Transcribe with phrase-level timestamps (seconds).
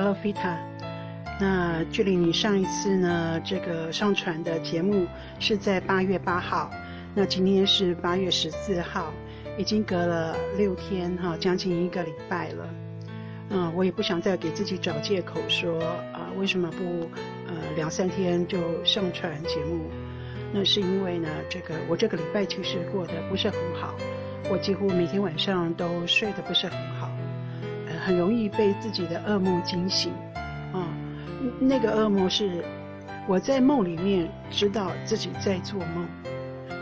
[0.00, 0.56] Hello Vita，
[1.40, 5.08] 那距离你上一次呢这个上传的节目
[5.40, 6.70] 是在八月八号，
[7.16, 9.12] 那今天是八月十四号，
[9.56, 12.70] 已经隔了六天哈，将近一个礼拜了。
[13.50, 17.10] 嗯，我也不想再给自己找借口说啊，为什么不
[17.48, 19.90] 呃两三天就上传节目？
[20.52, 23.96] 那是因为呢，这个我这个礼拜其实过得不是很好，
[24.48, 26.97] 我几乎每天晚上都睡得不是很好。
[28.08, 30.10] 很容易被自己的噩梦惊醒，
[30.72, 30.88] 啊，
[31.60, 32.64] 那个噩梦是
[33.26, 36.08] 我在梦里面知道自己在做梦，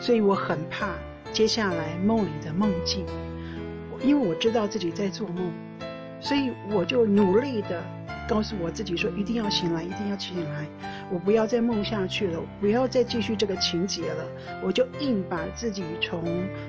[0.01, 0.91] 所以我很怕
[1.33, 3.05] 接下来梦里的梦境，
[4.05, 5.51] 因为我知道自己在做梦，
[6.21, 7.83] 所以我就努力的
[8.29, 10.65] 告诉我自己说一定要醒来，一定要醒来，
[11.10, 14.24] 我不要再梦下去了，不要再继续这个情节了，
[14.63, 16.23] 我就硬把自己从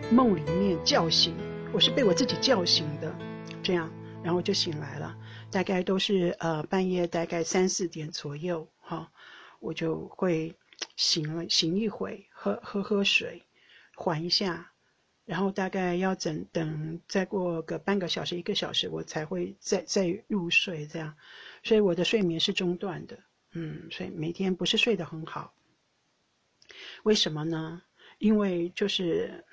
[0.10, 1.36] 梦里面叫醒，
[1.72, 3.14] 我是被我自己叫醒的，
[3.62, 3.88] 这样。
[4.24, 5.18] 然后就醒来了，
[5.52, 9.12] 大概都是呃半夜大概三四点左右哈，
[9.60, 10.54] 我就会
[10.96, 13.44] 醒了醒一会，喝喝喝水，
[13.96, 14.74] 缓一下，
[15.24, 21.16] 然后大概要等等再过个半个小时一个小时，我才会再再入睡这样，
[21.64, 23.18] 所以我的睡眠是中断的，
[23.52, 25.54] 嗯，所以每天不是睡得很好，
[27.04, 27.82] 为什么呢？
[28.18, 29.46] 因为就是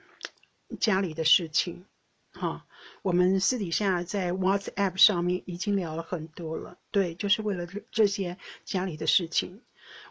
[0.81, 1.87] 家里的事情。
[2.35, 2.67] 哈，
[3.03, 9.63] 我们私底下在 WhatsApp 上面已经聊了很多了，对，就是为了这些家里的事情。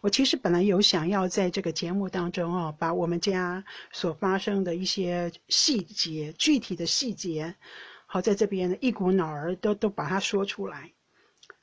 [0.02, 7.56] 我其实本来有想要在这个节目当中哦，把我们家所发生的一些细节、具体的细节，
[8.06, 10.94] 好在这边一股脑儿都都把它说出来。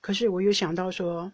[0.02, 1.33] 可是我又想到说，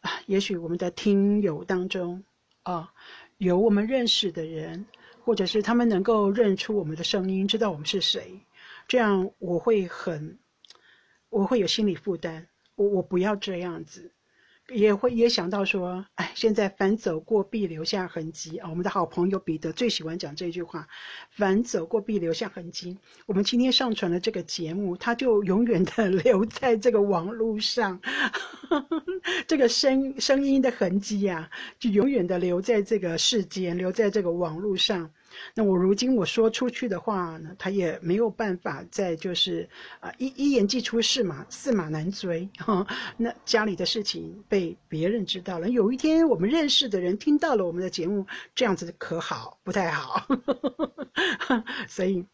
[0.00, 2.22] 啊，也许我们的听友当中，
[2.62, 2.92] 啊，
[3.38, 4.84] 有我们认识的人，
[5.24, 8.40] 或者是他们能够认出我们的声音，知道我们是谁。
[8.88, 10.38] 这样我会很，
[11.28, 12.48] 我会有心理负担。
[12.76, 14.12] 我我不要这样子，
[14.68, 18.68] 也会也想到说，哎，现在凡走过必留下痕迹啊。
[18.68, 20.86] 我们的好朋友彼得最喜欢讲这句话：
[21.30, 22.98] 凡走过必留下痕迹。
[23.26, 28.00] 我们今天上传了这个节目，它就永远的留在这个网络上，
[29.48, 35.10] 这个声声音的痕迹呀，就永远的留在这个世间，留在这个网络上。
[35.54, 39.68] 那我如今我说出去的话呢，他也没有办法再就是
[40.00, 42.86] 啊一一言既出驷马驷马难追哈。
[43.16, 49.58] 那家里的事情被别人知道了，有一天我们认识的人听到了我们的节目，这样子可好？
[49.62, 50.26] 不太好。
[51.88, 52.24] 所以，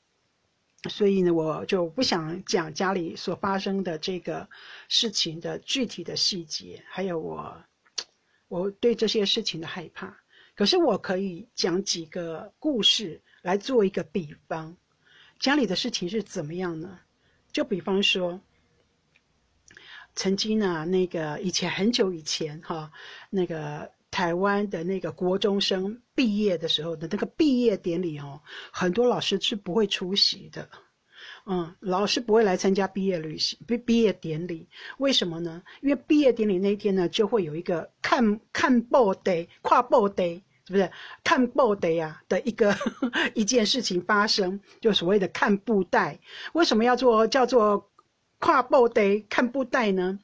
[0.88, 4.48] 所以呢，我就不想讲家里所发生的这个
[4.88, 7.62] 事情的具体的细节，还有我
[8.48, 10.21] 我对这些事情的害怕。
[10.62, 14.76] 可是我可以讲几个故事来做一个比方，
[15.40, 17.00] 家里的事情是怎么样呢？
[17.50, 18.40] 就比方说，
[20.14, 22.92] 曾经呢，那个以前很久以前哈，
[23.28, 28.40] 那个台湾的那个国中生毕业的时候的那个毕业典礼哦，
[28.70, 30.68] 很多老师是不会出席的。
[31.44, 34.68] 嗯，老师不会来参加毕业旅行、毕毕业典礼，
[34.98, 35.64] 为什么呢？
[35.80, 40.90] 因为毕业典礼那天呢，就会有一个看看报 day、跨报 day，是不是
[41.24, 42.74] 看布袋呀的一个
[43.34, 46.18] 一件事情发生，就所谓的看布袋。
[46.52, 47.90] 为什么要做叫做
[48.42, 50.18] 跨步得看布袋呢？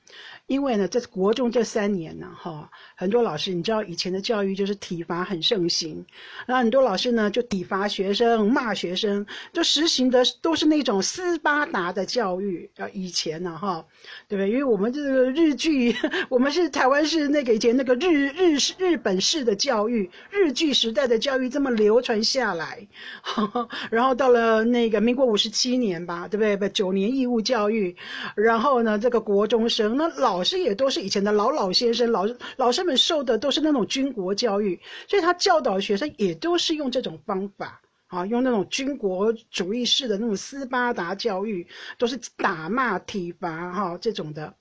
[0.48, 6.04] 因为呢，这国中这三年呢，哈，很多老师，你知道以前的教育就是体罚很盛行，
[6.46, 12.88] 然后很多老师呢就体罚学生、骂学生，就实行的都是那种斯巴达的教育啊。
[12.94, 13.84] 以前呢，哈，
[14.26, 14.50] 对不对？
[14.50, 15.94] 因为我们这个日剧，
[16.30, 22.88] 我们是台湾是那个以前那个日日日本式的教育，日剧时代的教育这么流传下来，
[23.92, 26.56] 然后到了那个民国五十七年吧，对不对？
[26.56, 27.94] 不九年义务教育，
[28.34, 30.42] 然后呢，这个国中生那老。
[30.48, 32.26] 师也都是以前的老老先生，老
[32.56, 41.66] 老师们受的都是那种军国教育，所以他教导学生也都是用这种方法啊，用那种军国主义式的那种斯巴达教育，
[41.98, 44.54] 都是打骂体罚哈这种的，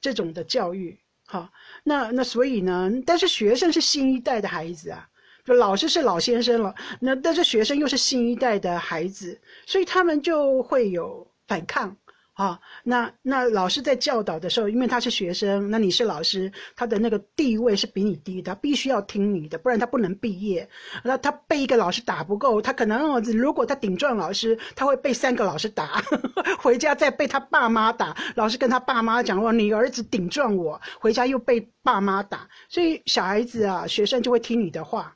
[0.00, 0.96] 这种的教育
[1.26, 1.50] 哈。
[1.82, 5.08] 那那所以呢，但是学生是新一代的孩子啊，
[5.44, 11.96] 就老师是老先生了，那但是学生又是新一代的孩子，所以他们就会有反抗。
[12.34, 20.66] 啊，那那老师在教导的时候，因为他是学生，那你是老师，他的那个地位是比你低的，必须要听你的，不然他不能毕业。
[21.04, 26.02] 那他被一个老师打不够，他可能如果他顶撞老师，他会被三个老师打，
[26.58, 28.16] 回家再被他爸妈打。
[28.34, 35.14] 老师跟他爸妈讲说：“你儿子顶撞我，回家又被爸妈打。”所以小孩子啊，学生就会听你的话。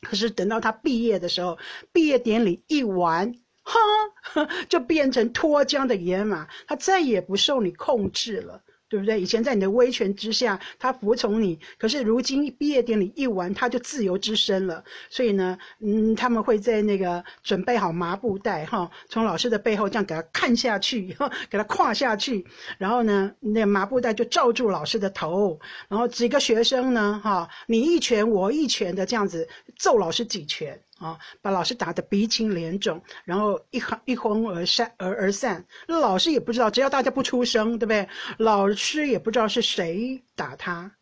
[0.00, 1.58] 可是等到他毕业的时候，
[1.92, 3.34] 毕业典礼一完。
[3.64, 8.62] 哈， 就变成脱缰的野马，他再也不受你控制了。
[8.86, 9.20] 对不对？
[9.20, 14.84] 以前在你的威权之下，他服从你，可是如今毕业典礼一完，他就自由之身了。
[15.10, 21.16] 所以呢，嗯，他们会在那个准备好麻布袋，哈，从老师的背后这样给他看下去，
[21.50, 22.46] 给他跨下去，
[22.78, 25.58] 然后呢，那麻布袋就罩住老师的头，
[25.88, 30.80] 然后几个学生呢，哈，你一拳我一拳的这样子揍老师几拳。
[31.04, 35.66] 啊，把老师打得鼻青脸肿，然后一哄一哄而散而而散。
[35.86, 38.08] 老师也不知道，只要大家不出声，对不对？
[38.38, 40.92] 老师也不知道是谁打他。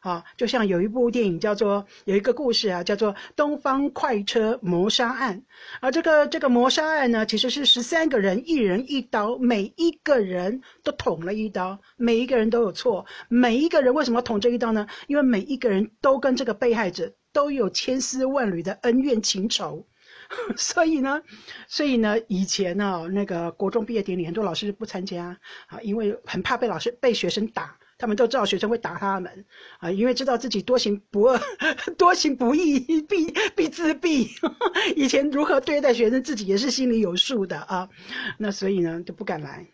[0.00, 5.38] 啊，就像有一部电影叫做有一个故事啊，叫做《东方快车谋杀案》。
[5.80, 13.06] 而这个这个谋杀案呢，其实是十三个人，一人一刀，每一个人都捅了一刀，每一个人都有错。
[13.28, 14.88] 每一个人为什么捅这一刀呢？
[15.06, 17.12] 因为每一个人都跟这个被害者。
[17.32, 19.86] 都有千丝万缕的恩怨情仇，
[20.56, 21.22] 所以呢，
[21.66, 29.44] 所以呢，以前呢，那个国中毕业典礼，很多老师不参加啊，因为很怕被老师被学生打，他们都知道学生会打他们
[29.78, 31.40] 啊，因为知道自己多行不恶，
[31.96, 34.28] 多行不义必必自毙。
[34.96, 37.88] 以前如何对待学生，自己也是心里有数的啊，
[38.38, 39.66] 那所以呢，就不敢来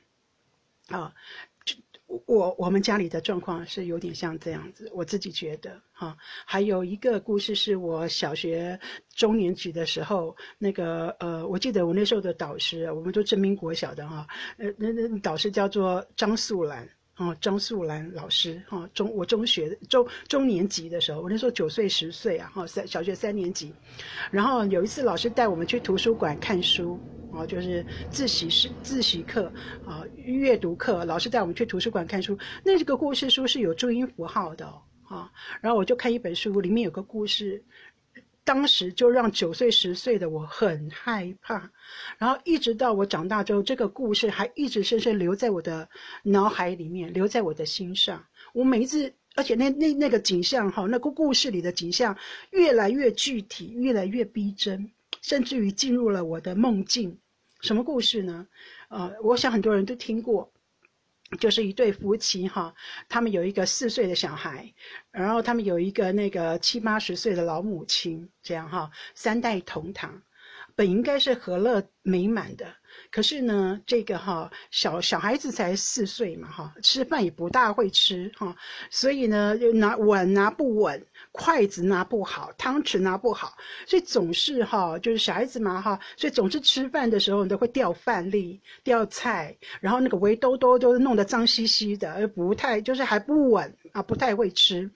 [0.88, 1.12] 啊。
[2.26, 6.16] 我我们家里的状况是有点像这样子，我自己觉得哈。
[6.46, 8.80] 还有一个故事是我小学
[9.14, 14.26] 中年级的时候，那个呃，我记得我那时候的导师，我们都正民国小的哈，
[14.56, 16.88] 呃，那那导师叫做张素兰。
[17.18, 23.74] 哦，张素兰老师，哈，中我中学中中年级的时候，我那时候九岁十岁啊，哈，三小学三年级，
[24.30, 27.00] 然后有一次老师带我们去图书馆看书，
[27.30, 34.66] 哦，就是自习室自习课啊，阅读课，老师带我们去图书馆看书，那这个故事书是有注音符号的，
[35.02, 37.64] 啊，然后我就看一本书，里面有个故事。
[38.48, 41.70] 当时就让九岁十岁的我很害怕，
[42.16, 45.86] 然后一直到我长大之后，这个故事还一直深深留在我的
[46.22, 48.24] 脑海里面，留在我的心上。
[48.54, 52.16] 我每一次，而且那那那个景象哈，那个故事里的景象
[52.48, 54.90] 越来越具体，越来越逼真，
[55.20, 57.18] 甚至于进入了我的梦境。
[57.60, 58.48] 什么故事呢？
[58.88, 60.50] 呃，我想很多人都听过。
[61.38, 62.74] 就是一对夫妻哈，
[63.08, 64.72] 他们有一个四岁的小孩，
[65.10, 70.22] 然后他们有一个那个七八十岁的老母亲，这样哈，三代同堂，
[70.74, 72.74] 本应该是和乐美满的。
[73.10, 78.54] 可是呢，这个哈小小孩子才四岁嘛哈，吃饭也不大会吃哈，
[78.90, 83.56] 所以呢，就拿碗拿不稳，筷子拿不好，汤匙拿不好，
[83.86, 94.90] 所以总是哈，就是小孩子嘛哈，所以总是吃饭的时候都会掉饭粒、掉菜，然后那个围兜兜都弄得脏兮兮的，而不太就是还不稳啊，不太会吃。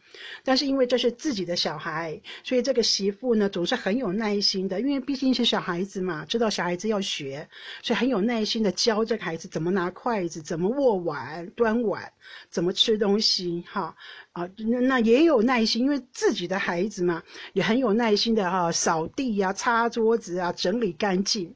[0.45, 7.49] 但是因为这是自己的小孩，所以这个媳妇呢总是很有耐心的，因为毕竟是小孩子嘛，知道小孩子要学。
[7.83, 12.13] 所以很有耐心的教这个孩子怎么拿筷子，怎么握碗、端碗，
[12.51, 13.95] 怎么吃东西，哈
[14.33, 17.23] 啊，那那也有耐心，因为自己的孩子嘛，
[17.53, 21.55] 也很有耐心的哈，扫地呀、擦桌子啊、整理干净。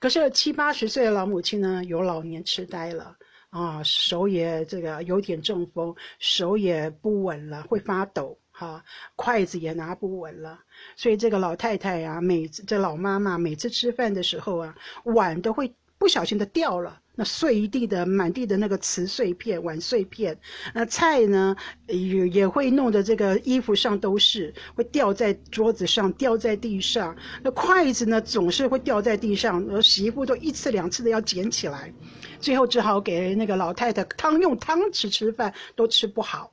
[0.00, 3.16] 可是七八十岁的老母亲呢，有老年痴呆了
[3.50, 8.38] 啊，手也这个有点中风，手也不稳了，会发抖。
[8.56, 8.84] 哈，
[9.16, 10.60] 筷子也拿不稳了，
[10.94, 20.38] 所以这个老太太呀，每次这老妈妈每次吃饭的时候啊，碗都会不小心的掉了，那碎一地的满地的那个瓷碎片、碗碎片，
[20.72, 21.56] 那菜呢
[21.88, 27.16] 也也会弄得这个衣服上都是，会掉在桌子上、掉在地上。
[27.42, 31.92] 那筷子呢总是会掉在地上，而媳妇都一次两次的要捡起来，
[32.38, 36.52] 最后只好给那个老太太汤用汤匙吃饭都吃不好。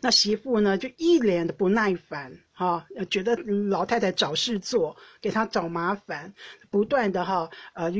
[0.00, 6.34] 那媳妇呢，就一脸的不耐烦，哈，觉得老太太找事做，给她找麻烦，
[6.70, 7.90] 不断的哈，呃，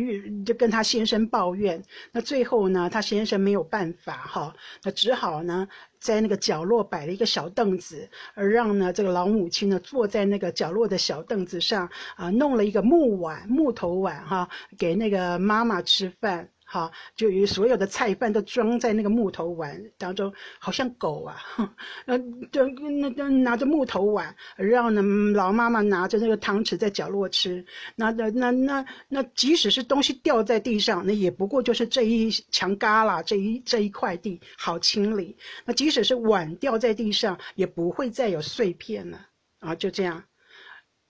[0.45, 1.83] 就跟她先生抱怨。
[2.13, 5.69] 那最后呢，她先生没有办法，哈，那只好呢，
[6.01, 14.49] 在那个角落摆了一个小凳子，而让呢这个老母亲呢坐在那个角落的小凳子上，啊，弄了一个木碗、木头碗，哈，
[14.79, 16.49] 给那个妈妈吃饭。
[16.73, 21.37] 好，就所有的菜饭都装在那个木头碗当中，好像狗啊，
[22.07, 22.19] 呃，
[22.51, 25.03] 就那那拿着木头碗，让呢
[25.35, 27.63] 老妈妈拿着那个汤匙在角落吃。
[27.95, 35.37] 那那那那那，即使是东西掉在地上，那也不过就是这一墙旮旯，这一这一块地好清理。
[35.67, 39.27] 那即使是碗掉在地上，也不会再有碎片了
[39.59, 40.25] 啊，就这样。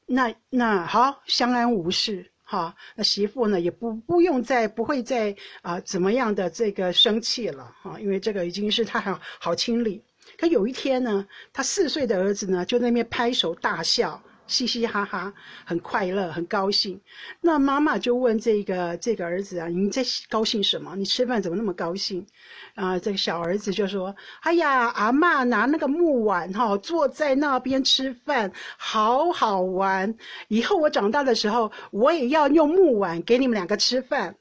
[0.07, 2.32] 那那好，相安无事。
[2.53, 10.03] 好，那媳妇呢也不不用再不会再啊怎么样的这个生气了哈，因为这个已经是他好好清理。
[10.37, 15.33] 可有一天呢，他四岁的儿子呢就在那边拍手大笑嘻嘻哈哈，
[15.65, 17.01] 很快乐，很高兴。
[17.41, 20.95] 那妈妈就问这个这个儿子啊：“你在高兴什么？
[20.97, 22.27] 你吃饭怎么那么高兴？”
[22.75, 30.15] 啊，这个小儿子就说：“哎呀，阿妈拿那个木碗哈，坐在那边吃饭，好好玩。
[30.49, 34.37] 以后我长大的时候，我也要用木碗给你们两个吃饭。”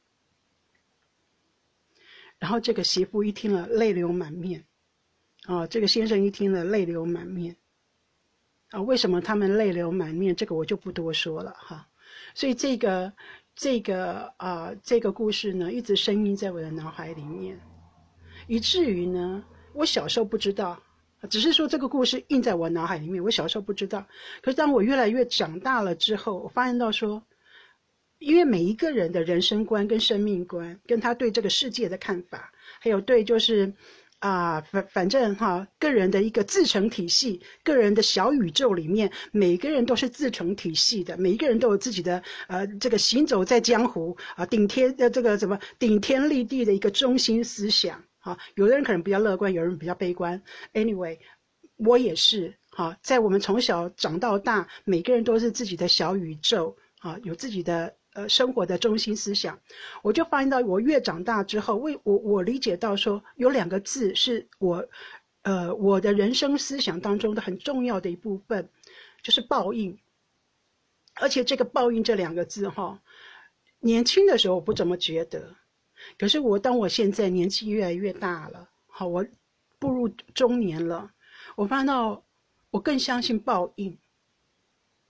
[2.38, 4.66] 然后这个媳妇一听了，泪流满面。
[5.46, 7.56] 啊，这个先生一听了，泪流满面。
[8.72, 10.36] 啊，为什么他们泪流满面？
[10.36, 11.88] 这个我就不多说了哈。
[12.34, 13.12] 所以这个
[13.54, 17.60] 这个啊，这个故事呢，一直深印在我的脑海里面，
[18.48, 20.82] 以至于呢，我小时候不知道，
[21.30, 23.22] 只是说这个故事印在我脑海里面。
[23.22, 24.08] 我小时候不知道，
[24.42, 27.22] 可是当我越来越长大了之后，我发现到说，
[28.20, 33.74] 因为每一个人的人生观跟生命观，跟他对这个世界的看法，还有对就是。
[34.22, 48.38] 啊，反反正哈，个人的一个自成体系，个人的小宇宙里面，每个人都是自成体系的，每一个人都有自己的呃，这个行走在江湖啊，顶天的这个什么顶天立地的一个中心思想啊。
[48.54, 50.40] 有的人可能比较乐观，有人比较悲观。
[50.74, 51.18] Anyway，
[51.78, 57.96] 我也是哈，在我们从小长到大，每个人都是自己的小宇宙啊，有自己的。
[58.14, 59.58] 呃，生活的中心思想，
[60.02, 64.86] 我就发现到，我越长大之后，为我我理解到说，有两个字是我，
[65.44, 68.68] 呃，我的人生思想当中的很重要的一部分，
[69.24, 69.98] 就是报应。
[71.14, 73.02] 而且这个报应这两个字哈，
[73.80, 75.56] 年轻的时候我不怎么觉得，
[76.20, 79.26] 可是我当我现在年纪越来越大了，好，我
[79.80, 81.10] 步入中年了，
[81.56, 82.22] 我发现到
[82.72, 83.98] 我更相信报应，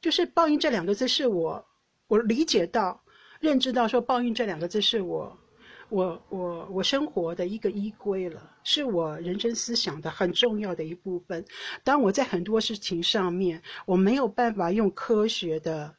[0.02, 1.66] 就是报应这两个字是我。
[2.12, 3.02] 我理解到、
[3.40, 5.40] 认知到，说“报应”这两个字是我、
[5.88, 11.46] 我、我、我生活的一个依归了，是我人生思想的很重要的一部分。
[11.86, 15.96] 当我在很多事情上面，我没有办法用科学的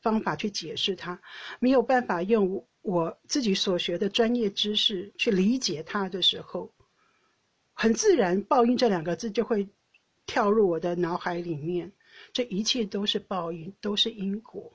[0.00, 1.20] 方法去解释它，
[1.60, 6.74] 没有办法用我自己所学的专业知识去理解它的时候，
[7.74, 9.68] 很自然，“报应”这两个字就会
[10.26, 11.92] 跳入我的脑海里面。
[12.32, 14.72] 这一切都是报应，都是因果。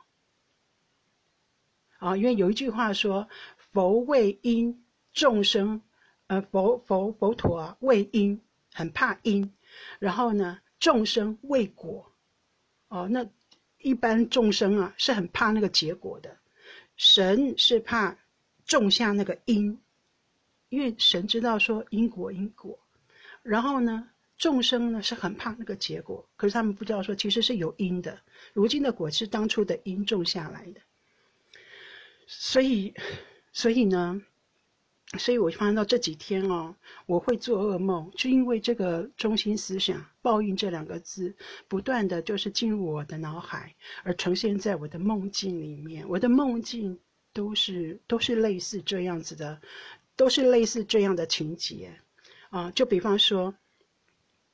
[2.00, 3.28] 啊，因为有一句话说
[3.72, 5.82] ：“佛畏因，众生，
[6.28, 8.40] 呃，佛佛佛陀啊，畏因，
[8.74, 9.52] 很怕因，
[10.00, 12.14] 然后呢，众生畏果，
[12.88, 13.30] 哦，那
[13.80, 16.38] 一般众生啊是很怕那个结果的，
[16.96, 18.18] 神是怕
[18.66, 19.78] 种下那个因，
[20.70, 22.80] 因为神知道说因果因果，
[23.44, 28.22] 然后呢，众生呢是很怕那个结果，可是他们不知道说其实是有因的，
[28.54, 30.80] 如今的果是当初的因种下来的。”
[32.32, 32.94] 所以，
[33.52, 34.22] 所以呢，
[35.18, 36.76] 所以我发现到这几天哦，
[37.08, 41.36] 我会做噩梦，就因为这个中心思想“报应”这两个字，
[41.68, 46.08] 不断的就是进入我的脑海，而呈现在我的梦境里面。
[46.08, 47.00] 我的梦境
[47.34, 49.60] 都是都是类似这样子的，
[50.16, 52.00] 都是类似这样的情节
[52.52, 52.70] 啊。
[52.70, 53.56] 就比方说，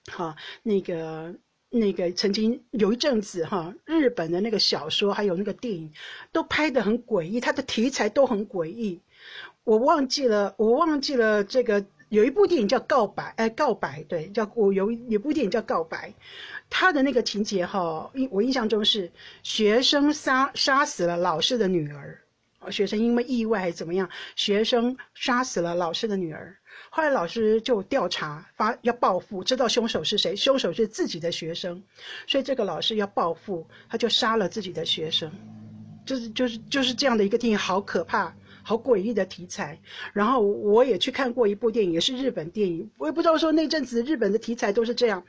[0.10, 1.36] 好那个。
[1.78, 5.92] 那个曾经有一阵子哈，日本的那个小说还有那个电影，
[6.32, 9.02] 都拍得很诡异，它的题材都很诡异。
[9.66, 16.10] 我忘记了，我忘记了这个有一部电影叫《告白》，哎，《告白》对，叫我有有部电影叫《告白》，
[16.70, 19.12] 他的那个情节哈，印我印象中是
[19.44, 22.22] 学生杀杀死了老师的女儿，
[22.72, 26.56] 学生因为意外还怎么样，学生杀死了老师的女儿。
[26.90, 30.36] 后来老师就调查，发要报复，知道凶手是谁？
[30.36, 31.84] 凶手是自己的学生，
[32.28, 35.32] 所以这个老师要报复，他就杀了自己的学生，
[36.06, 39.78] 就是就是就是这样的一个电影，好可怕，好诡异的题材。
[40.14, 45.24] 然后我也去看过一部电影，也是日本电影，我也不知道说那阵子日本的题材都是这样。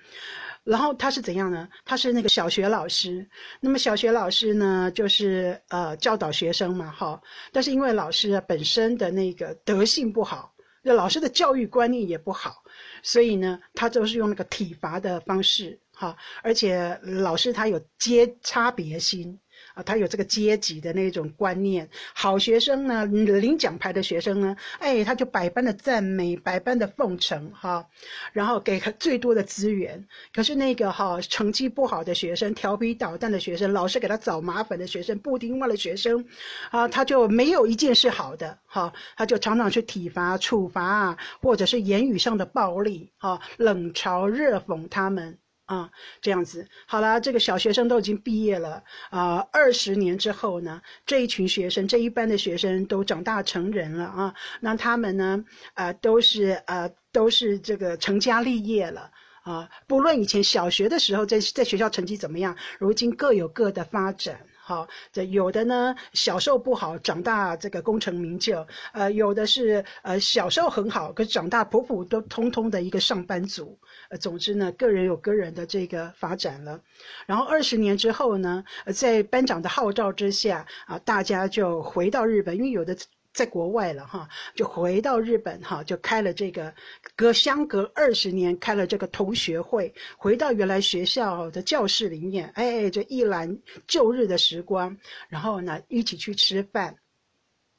[0.62, 1.68] 然后他是怎样呢？
[1.84, 3.28] 他是那个小学老师，
[3.60, 7.20] 那么小学老师呢，就是呃教导学生嘛，哈。
[7.52, 10.52] 但是因为老师本身的那个德性不好。
[10.86, 12.62] 那老师的教育观念也不好，
[13.02, 19.40] 所以呢，他都是用那个体罚的方式，哈，而且老师他有接差别心。
[19.76, 21.86] 啊，他有这个阶级的那种观念。
[22.14, 27.86] 好学生呢，领奖牌的学生呢，哎，他就百般的赞美，百般的奉承，哈，
[28.32, 30.08] 然后给他最多的资源。
[30.32, 36.24] 可是那个哈成绩不好的学生，调皮捣蛋的学生，老是给他找麻烦的学生，不听话的学生，
[36.70, 45.38] 啊，他就没有一件事好的，哈，他就常常去体罚、处罚啊，或者是言语上的暴力，哈，冷嘲热讽他们。
[45.66, 49.46] 啊，这样子好了，这个小学生都已经毕业了啊。
[49.52, 54.34] 二十年之后呢，这一群学生，这一班的学生都长大成人了啊。
[54.60, 55.44] 那他们呢，
[55.74, 59.10] 呃，都是呃，都是这个成家立业了
[59.42, 64.46] 啊，不论以前小学的时候在在学校成绩怎么样，如今各有各的发展。
[64.68, 68.66] 好，这有的呢，小时候不好，长大这个功成名就。
[68.92, 73.78] 呃，有的是呃小时候很好，可是长大普普都通通的一个上班族。
[74.10, 76.80] 呃，总之呢，个人有个人的这个发展了。
[77.26, 82.96] 然后二十年之后呢，在班长的号召之下啊，大家就回到日本，因为有的。
[83.36, 86.74] 在国外了哈，就回到日本哈，就开了这个
[87.14, 94.96] 隔相隔二十年开了这个同学会，回到原来学校的教室里面，哎，就一览旧日的时光，
[95.28, 96.96] 然后呢，一起去吃饭。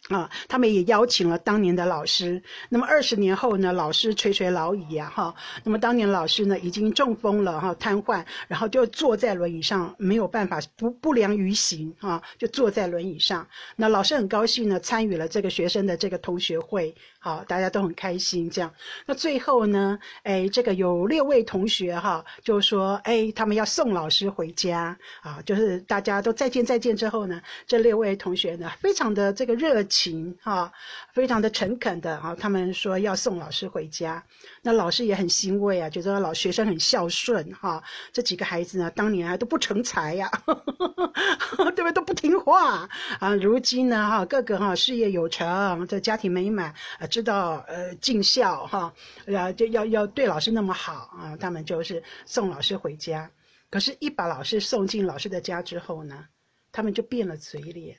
[0.09, 2.41] 啊，他们也邀请了当年的老师。
[2.69, 5.35] 那么二十年后呢，老师垂垂老矣呀，哈。
[5.63, 13.45] 那么当年老师呢，已经中风了，哈，瘫痪，然后就坐在轮椅上，没有办法不不良于行，啊，就坐在轮椅上。
[13.75, 16.95] 那老师很高兴呢，参与了这个学生的这个同学会。
[17.19, 18.73] 好，大家都很开心，这样。
[19.05, 30.71] 那最后呢，哎，这个有六位同学哈，就说，哎，他们要送老师回家啊，就是大家都再见再见之后呢，这六位同学呢，非常的这个热情情哈，
[31.11, 34.23] 非常的诚恳的啊，他们说要送老师回家。
[34.61, 37.83] 那老师也很欣慰啊，觉得老学生很孝顺哈。
[38.13, 41.91] 这几个孩子呢，当年还都不成才呀， 对不对？
[41.91, 42.87] 都不听话
[43.19, 43.33] 啊。
[43.41, 47.07] 如今呢，哈，个个哈事业有成，这家庭美满啊。
[47.07, 48.93] 知道呃尽孝哈，
[49.35, 53.31] 啊就要要对老师那么好啊，他们就是送老师回家。
[53.69, 56.25] 可是，一把老师送进老师的家之后呢，
[56.71, 57.97] 他们就变了嘴脸，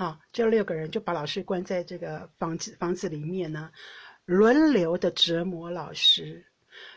[0.00, 3.70] 啊，这六个人就把老师关在这个房子房子里面呢，
[4.24, 6.46] 轮流的折磨老师。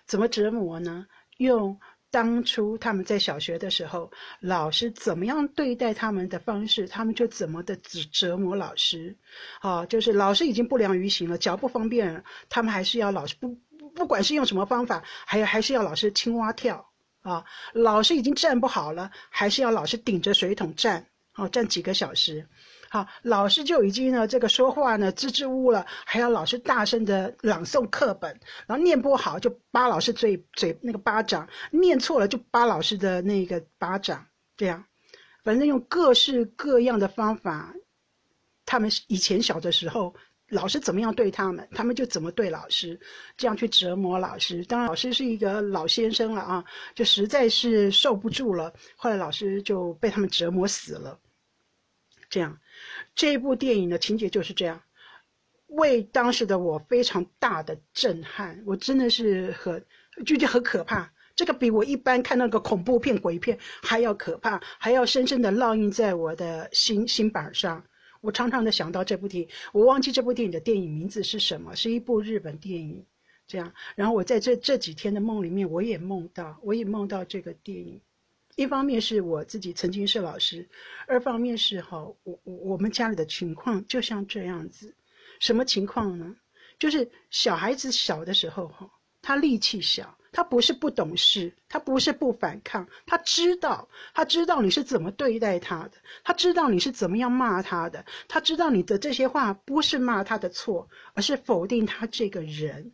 [0.06, 1.06] 怎么折磨呢？
[1.36, 1.82] 用。
[2.10, 9.18] 当初他们在小学的时候，老师怎么样对待他们的方式，他们就怎么的折折磨老师。
[9.60, 13.58] 啊，就是老师已经不良于行了，脚不方便，他们还是要老师不
[13.96, 16.88] 不管是用什么方法，还有还是要老师青蛙跳
[17.24, 17.44] 啊。
[17.74, 22.48] 老师已经站不好了，还是要老师顶着水桶站，哦，站几个小时。
[22.94, 34.86] 好，老师就已经呢，这个说话呢支支吾了，还要老师大声的朗诵课本，然后念不好就扒老师嘴嘴那个巴掌，念错了就扒老师的那个巴掌，这样，
[35.44, 37.74] 反正用各式各样的方法，
[38.64, 40.14] 他们以前小的时候，
[40.50, 43.02] 老师怎么样对他们，他们就怎么对老师，
[43.36, 44.64] 这样去折磨老师。
[44.66, 51.18] 当然，老师是一个老先生了啊，就实在是受不住了，后来老师就被他们折磨死了，
[52.30, 52.56] 这样。
[53.16, 54.82] 这部电影的情节就是这样，
[55.68, 58.64] 为当时的我非常大的震撼。
[58.66, 59.86] 我真的是很
[60.26, 67.84] 觉得很可怕，这个比我一般看那个恐怖片、鬼片还要可怕，还要深深的烙印在我的心心板上。
[68.22, 73.06] 我常常的想到这部电影，我忘记这部电影的电影名字是什么，是一部日本电影。
[73.46, 78.00] 这样，然后我在这这几天的梦里面，我也梦到，我也梦到这个电影。
[78.56, 80.68] 一方面是我自己曾经是老师，
[81.08, 84.96] 二方面是哈，我我我们家里的情况就像这样子，
[85.40, 86.36] 什么情况呢？
[86.80, 88.90] 就是小孩子小的时候哈，
[89.22, 102.94] 他力气小，他不是不懂事，他不是不反抗，他知道，他知道你是怎么对待他的，他知道你是怎么样骂他的，他知道你的这些话不是骂他的错，而是否定他这个人。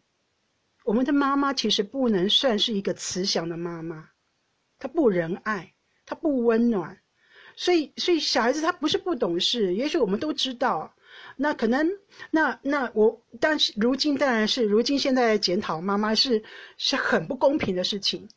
[0.85, 4.09] 我们的妈妈其实不能算是一个慈祥的妈妈。
[4.79, 5.73] 他不仁爱，
[6.05, 6.97] 他不温暖，
[7.55, 10.93] 所以，所以小孩子他不是不懂事，也许我们都知道，
[11.35, 11.87] 那可能，
[12.31, 16.41] 那那我，但是如今当然是如今现在检讨妈妈是
[16.77, 18.27] 是很不公平的事情，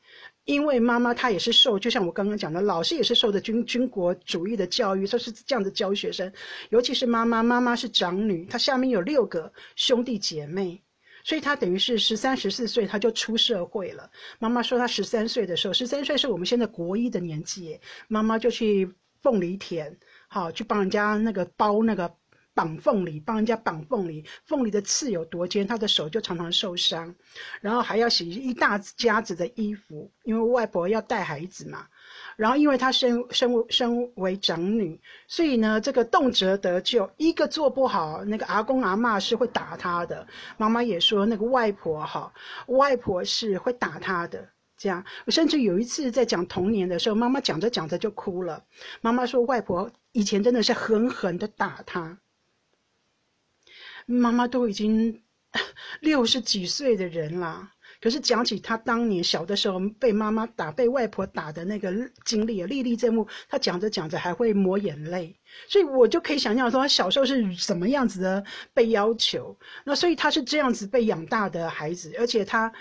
[0.44, 6.32] 因为妈妈她也是受，就像我刚刚讲的，老师也是受的军军国主义的教育，说是这样子教学生，
[6.70, 10.82] 尤其是妈妈，妈妈是长女，她下面有六个兄弟姐妹。
[11.24, 14.10] 所以他等于是十三、十四岁他就出社会了。
[14.38, 19.96] 妈妈说他十三岁的时候，十三岁是我们现在国一的年纪，妈妈就去凤梨田，
[20.28, 22.14] 好去帮人家那个包那个
[22.54, 24.24] 绑凤梨，帮人家绑凤梨。
[24.44, 27.14] 凤梨的刺有多尖，他的手就常常受伤，
[27.60, 31.86] 然后还要洗一大家子的衣服，因为外婆要带孩子嘛。
[32.42, 37.08] 然后，因为她身身身为长女，所以呢，这个动辄得咎。
[37.16, 40.26] 一个做不好，那个阿公阿妈是会打她的。
[40.56, 42.32] 妈妈也说，那个外婆哈，
[42.66, 44.48] 外婆是会打她的。
[44.76, 48.64] 这样，甚至有一次在讲童年的时候，妈妈讲着讲着就哭了。
[49.00, 52.18] 妈妈说，外婆以前真的是狠狠的打她。
[54.06, 55.22] 妈妈都已经
[56.00, 57.70] 六十几岁的人了。
[58.02, 61.92] 可是讲起他当年小的时候被妈妈打、被外婆打的那个
[62.24, 63.26] 经历啊，历历在目。
[63.48, 65.38] 他讲着讲着还会抹眼泪，
[65.68, 69.56] 所以我就可以想象说他小时候是什么样子的被要求。
[69.84, 72.72] 那所以他是这样子被养大的孩子，而且他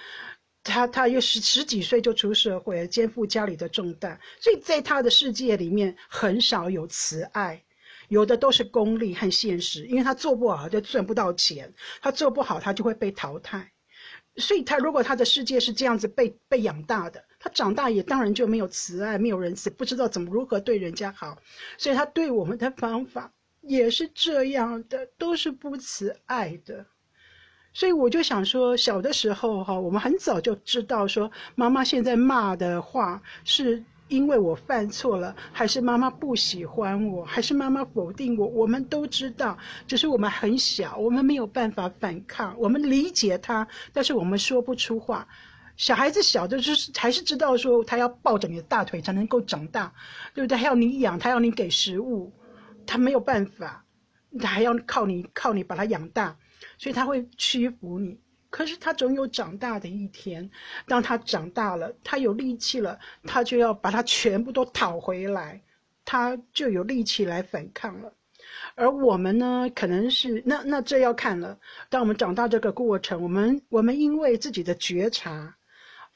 [0.64, 7.64] 他他又十十几岁就出社会，肩负家里的重担，所以在他的世界里面很少有慈爱，
[8.10, 13.72] 有的都是功利和现实，因为他做不好就赚不到钱，他做不好他就会被淘汰，
[14.38, 21.38] 所以他如果他的世界是这样子被被养大的，他长大也当然就没有慈爱，没有仁慈，不知道怎么如何对人家好，
[21.78, 26.86] 所以他对我们的方法也是这样的，都是不慈爱的。
[27.74, 39.58] 所以我就想说，小的时候哈，我们很早就知道说，妈妈现在骂的话是因为我犯错了，还是妈妈不喜欢我，还是妈妈否定我，我们都知道。
[39.88, 45.26] 只是我们很小，我们没有办法反抗，我们理解他，但是我们说不出话。
[45.78, 49.93] 小孩子小的就是还是知道说，他要抱着你的大腿才能够长大，
[50.36, 50.58] 对不对？
[50.58, 52.34] 还要你养，他要你给食物，
[52.86, 53.86] 他没有办法，
[54.38, 56.36] 他还要靠你，靠你把他养大。
[56.78, 58.19] 所以他会屈服你，
[58.52, 60.48] 可是他总有长大的一天。
[60.86, 65.60] 当他长大了，他有力气了，他就要把它全部都讨回来，
[66.06, 68.14] 他就有力气来反抗了。
[68.76, 71.58] 而我们呢，可能是那那这要看了。
[71.90, 75.56] 当我们长大这个过程，我们我们因为自己的觉察。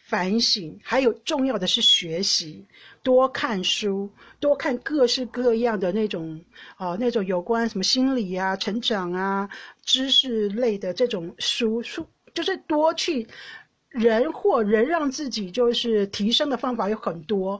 [0.08, 2.63] 反省，还有重要的是学习，
[3.02, 4.08] 多看书，
[4.39, 6.39] 多看各式各样的那种
[6.78, 9.50] 啊，那种有关什么心理啊、成长啊、
[9.84, 13.28] 知识类的这种书书，就是多去
[13.89, 17.60] 人或人让自己就是提升的方法有很多。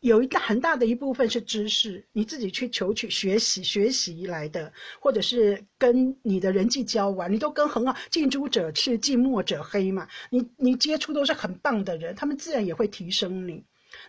[0.00, 10.06] 有一大很大的一部分是知识，你自己去求取、学习、学习来的，或者是跟你的人际交往，你都跟很好，近朱者赤，近墨者黑嘛。
[10.28, 13.64] 你你接触都是很棒的人，他们自然也会提升你。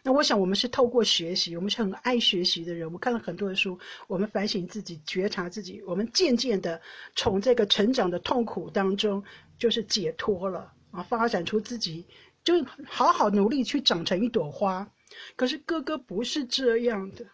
[0.08, 2.86] 那我想，我们是透过学习，我们是很爱学习的人。
[2.86, 6.80] 我们看了很多的书，我们反省自己，觉察自己，我们渐渐的
[7.16, 9.24] 从这个成长的痛苦当中，
[9.58, 12.06] 就是解脱了啊，发展出自己，
[12.44, 12.54] 就
[12.88, 14.88] 好好努力去长成一朵花。
[15.36, 17.26] 可是哥哥不是这样的，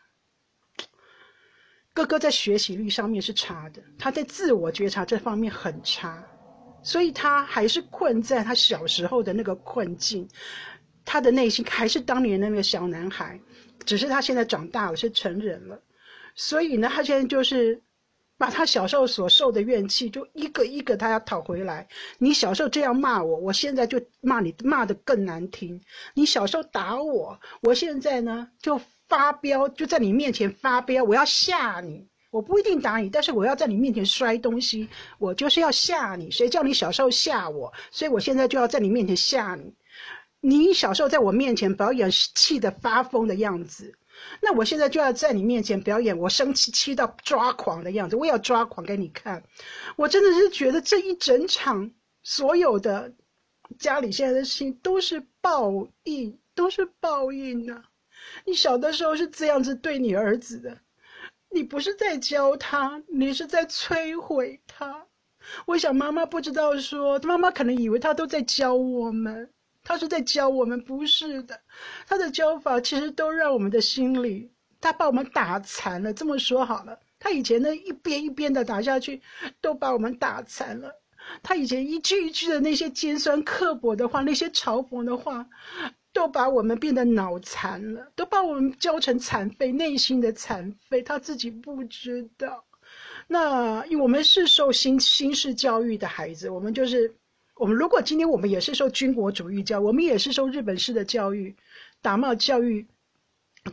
[1.93, 6.25] 哥哥在学习力上面是差的，他在自我觉察这方面很差，
[6.84, 10.25] 所以他还是困在他小时候的那个困境，
[11.05, 13.39] 他的内心还是当年那个小男孩，
[13.85, 15.81] 只是他现在长大了，是成人了，
[16.35, 17.81] 所以呢，他现在就是。
[18.37, 21.87] 把他小时候所受的怨气，就一个一个他要讨回来。
[22.17, 25.79] 你小时候这样骂我，我现在就骂你，骂得更难听。
[26.15, 32.07] 你小时候打我，我现在呢就发飙，就在你面前发飙，我要吓你。
[32.31, 36.31] 我不一定打你，但是我要在你面前摔东西，我就是要吓你。
[36.31, 37.71] 谁叫你小时候吓我？
[37.91, 39.71] 所以我现在就要在你面前吓你。
[40.41, 43.95] 你小时候在我面前表演气得发疯的样子。
[44.41, 49.41] 那我现在就要在你面前表演我生气气到抓狂的样子，我也要抓狂给你看。
[49.95, 53.13] 我真的是觉得这一整场所有的
[53.80, 55.71] 家里现在的事情都是报
[56.04, 57.84] 应，都是报应啊！
[58.45, 60.77] 你小的时候是这样子对你儿子的，
[61.49, 65.08] 你不是在教他，你是在摧毁他。
[65.65, 69.49] 我想妈妈不知道说，妈妈可能以为他都在教我们。
[69.91, 71.60] 他是在教我们，不是的。
[72.08, 74.49] 他的教法其实都让我们的心里，
[74.80, 76.13] 他把我们打残了。
[76.13, 79.21] 这么说好了，他以前呢一边一边的打下去，
[79.60, 80.95] 都把我们打残了。
[81.43, 85.45] 他以前一句一句的那些尖酸刻薄的话，那些嘲讽的话，
[86.13, 91.01] 都把我们变得脑残了，都把我们教成残废，内心的残废。
[91.01, 92.63] 他自己不知道。
[93.27, 97.13] 那我们是受新新式教育的孩子，我们就是。
[97.62, 101.56] 我们如果今天我们也是受军国主义教，我们也是受日本式的教育、
[102.02, 102.88] 打骂教育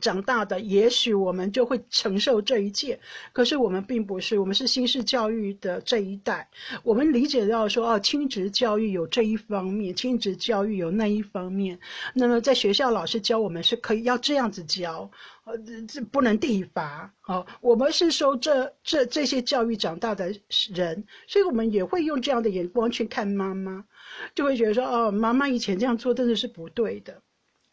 [0.01, 2.99] 长大的，也许我们就会承受这一切。
[3.33, 6.47] 可是我们并不是，我们是新式教育的这一代，
[6.83, 11.79] 我们理解到说，哦，亲职教育有这一方面，亲职教育有那一方面。
[12.15, 15.11] 那么在学校老师教我们是可以要这样子教。
[15.45, 15.57] 呃，
[15.89, 17.11] 这不能体罚。
[17.21, 20.31] 好，我们是受这这这些教育长大的
[20.75, 23.83] 人，所以我们也会用这样的眼光去看妈妈，
[24.35, 27.23] 就会觉得说，哦，妈妈以前这样做真的是不对的。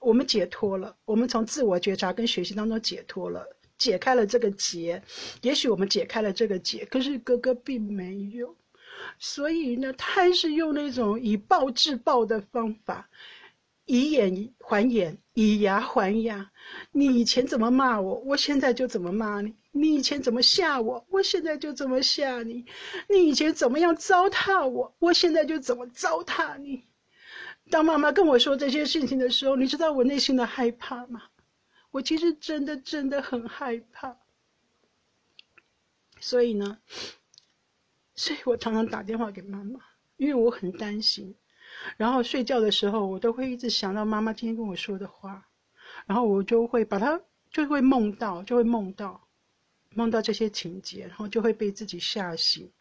[0.05, 3.43] 我们解脱了，我们从自我觉察跟学习当中解脱了，
[3.79, 5.01] 解开了这个结。
[5.41, 8.55] 也许我们解开了这个结，可是哥哥并没有，
[9.17, 13.09] 所以呢，他还是用那种以暴制暴的方法。
[13.87, 16.51] 以眼还眼，以牙还牙。
[16.91, 22.65] 你以前怎么骂我，我现在就怎么骂你；你以前怎么吓我，我现在就怎么吓你；
[23.07, 26.83] 你以前怎么样糟蹋我，我现在就怎么糟蹋你。
[27.69, 31.23] 当妈妈跟我说这些事情的时候，你知道我内心的害怕吗？
[31.91, 34.17] 我其实真的真的很害怕。
[36.19, 36.79] 所以呢，
[38.15, 39.79] 所以我常常打电话给妈妈，
[40.17, 41.35] 因为我很担心。
[41.97, 45.47] 然后睡觉的时候，我都会一直想到妈妈今天跟我说的话，
[46.05, 47.19] 然后我就会把它
[47.51, 49.27] 就会梦到，就会梦到，
[49.89, 52.71] 梦到这些情节，然后就会被自己吓醒。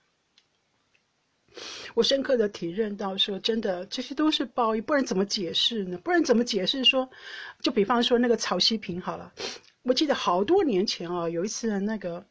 [1.94, 5.98] 我深刻的体认到，说真的，这些都是报应，不然怎么解释呢？
[5.98, 7.08] 不然怎么解释说，
[7.60, 9.32] 就比方说那个曹希平好了，
[9.82, 12.26] 我记得好多年前哦，有一次那个。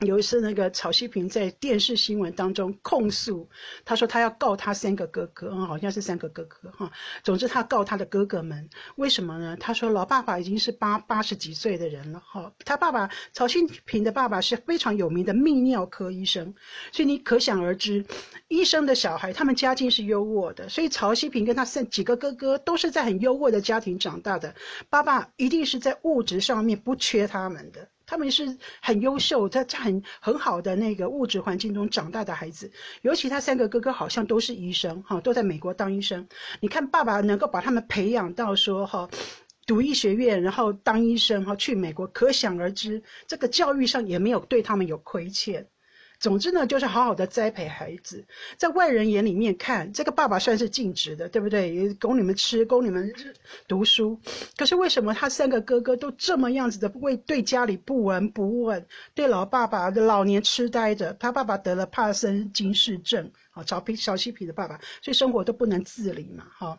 [0.00, 3.48] 有一次，那个曹希平在电视新闻当中控诉，
[3.82, 6.92] 他说他要告他三个哥哥，嗯，好像是三个哥哥哈。
[7.24, 9.56] 总之，他告他的哥哥们，为什么呢？
[9.58, 12.52] 他说老爸爸已经是八八十几岁的人了哈。
[12.66, 16.54] 他爸爸曹希平的爸爸是非常有名的泌尿科医生，
[16.92, 18.04] 所以你可想而知，
[18.48, 24.54] 医生的小孩他们家境是优渥的，所以曹希平跟他三几个哥哥都是在很优渥的家庭长大的，
[24.90, 27.88] 爸爸一定是在物质上面不缺他们的。
[28.06, 32.70] 他们是很优秀，在很很好的那个物质环境中长大的孩子，
[33.02, 36.26] 尤其他三个哥哥好像都是医生，哈，都在美国当医生。
[36.60, 39.08] 你看，爸爸能够把他们培养到说，哈，
[39.66, 45.66] 读医学院，然后当医生，哈，去美国，可想而知，这个教育上也没有对他们有亏欠。
[46.18, 48.24] 总之呢，就是好好的栽培孩子，
[48.56, 51.74] 在外人眼里面看，这个爸爸算是尽职的，对不对？
[51.74, 53.12] 也供你们吃，供你们
[53.68, 54.18] 读书。
[54.56, 61.12] 可是为什么他三个哥哥都这么样子的，为对家里不闻不问，对老爸爸的老年痴呆着？
[61.14, 66.78] 他爸爸得了帕森金氏症，啊，曹皮小西皮的爸爸，所以生活都不能自理嘛，哈，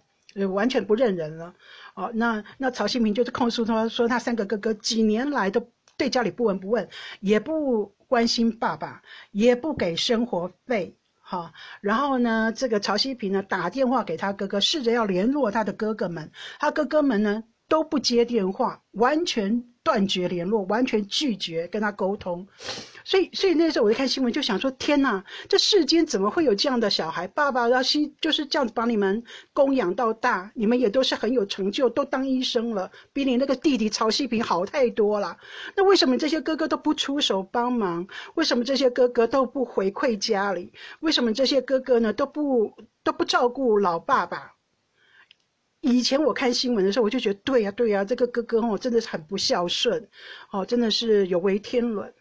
[0.54, 1.54] 完全不认人了。
[1.94, 6.88] 哦，那那曹新平就是控诉他说，他三个哥哥几年来都对家里不闻不问，
[7.20, 7.92] 也不。
[8.10, 11.52] 关心爸爸，也不给生活费，哈。
[11.82, 22.48] 然后呢，这个曹希平呢打电话给他哥哥，试着要联络他的哥哥们，他哥哥们呢都不接电话，完全断绝联络，完全拒绝跟他沟通。
[23.08, 27.26] 所以，所以那时候我在看新闻，就想说：天哪，这世间怎么会有这样的小孩？
[27.26, 35.38] 爸爸要心就是这样子把你们供养到大，你们也都是很有成就，都当医生了，比你那个弟弟曹希平好太多了。
[35.78, 38.06] 那为什么这些哥哥都不出手帮忙？
[38.36, 40.74] 为什么这些哥哥都不回馈家里？
[41.00, 42.74] 为什么这些哥哥呢都不
[43.06, 44.56] 都不照顾老爸爸？
[45.80, 50.10] 以前我看新闻的时候，我就觉得对呀对呀，这个哥哥哦真的是很不孝顺，
[50.52, 52.14] 哦真的是有违天伦。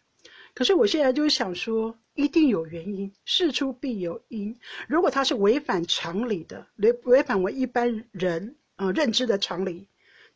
[0.57, 4.59] 可是我现在就是想说，一定有原因，事出必有因。
[4.89, 9.87] 如果他是违反常理的，违违反我一般人呃认知的常理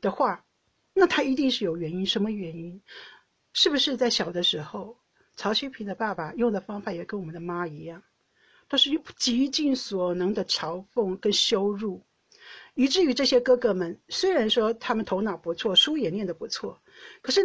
[0.02, 0.44] 的话，
[0.92, 2.04] 那他一定是有原因。
[2.04, 2.82] 什么原因？
[3.54, 4.98] 是不是在小的时候，
[5.36, 8.02] 曹希平的爸爸用的方法也跟我们的妈一样，
[8.68, 12.02] 都是极尽所能的嘲讽跟羞辱，
[12.74, 16.78] 以至于这些哥哥们虽然说他们头脑不错，书也念得不错，
[17.22, 17.42] 可是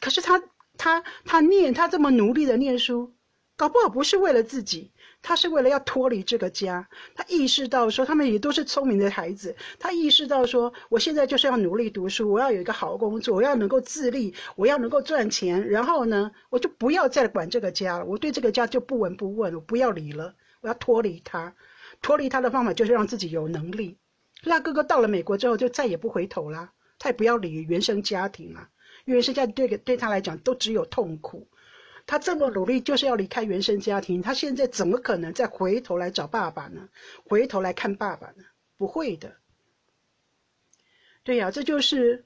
[0.00, 0.40] 可是他。
[0.82, 3.14] 他他念他这么努力的念书，
[3.56, 4.90] 搞不好不是为了自己，
[5.22, 6.88] 他是为了要脱离这个家。
[7.14, 9.54] 他意识到说，他们也都是聪明的孩子。
[9.78, 15.68] 他意识到说，我现在就是要努力读书，我要有一个好工作，我要能够自立，我要能够赚钱。
[15.68, 21.54] 然后呢，我就不要再管这个家了，我对这个家就不闻不问，我不要理了，我要脱离他。
[22.00, 23.98] 脱离他的方法就是让自己有能力。
[24.42, 28.66] 那哥哥到了美国之后，就再也不回头了，他也不要理原生家庭了。
[29.04, 31.48] 原生家庭对对他来讲都只有痛苦，
[32.06, 36.88] 他这么努力就是要离开原生家庭，他现在怎么可能再回头来找爸爸呢？
[37.24, 38.44] 回头来看爸爸呢？
[38.76, 39.36] 不会的。
[41.24, 42.24] 对呀，这就是，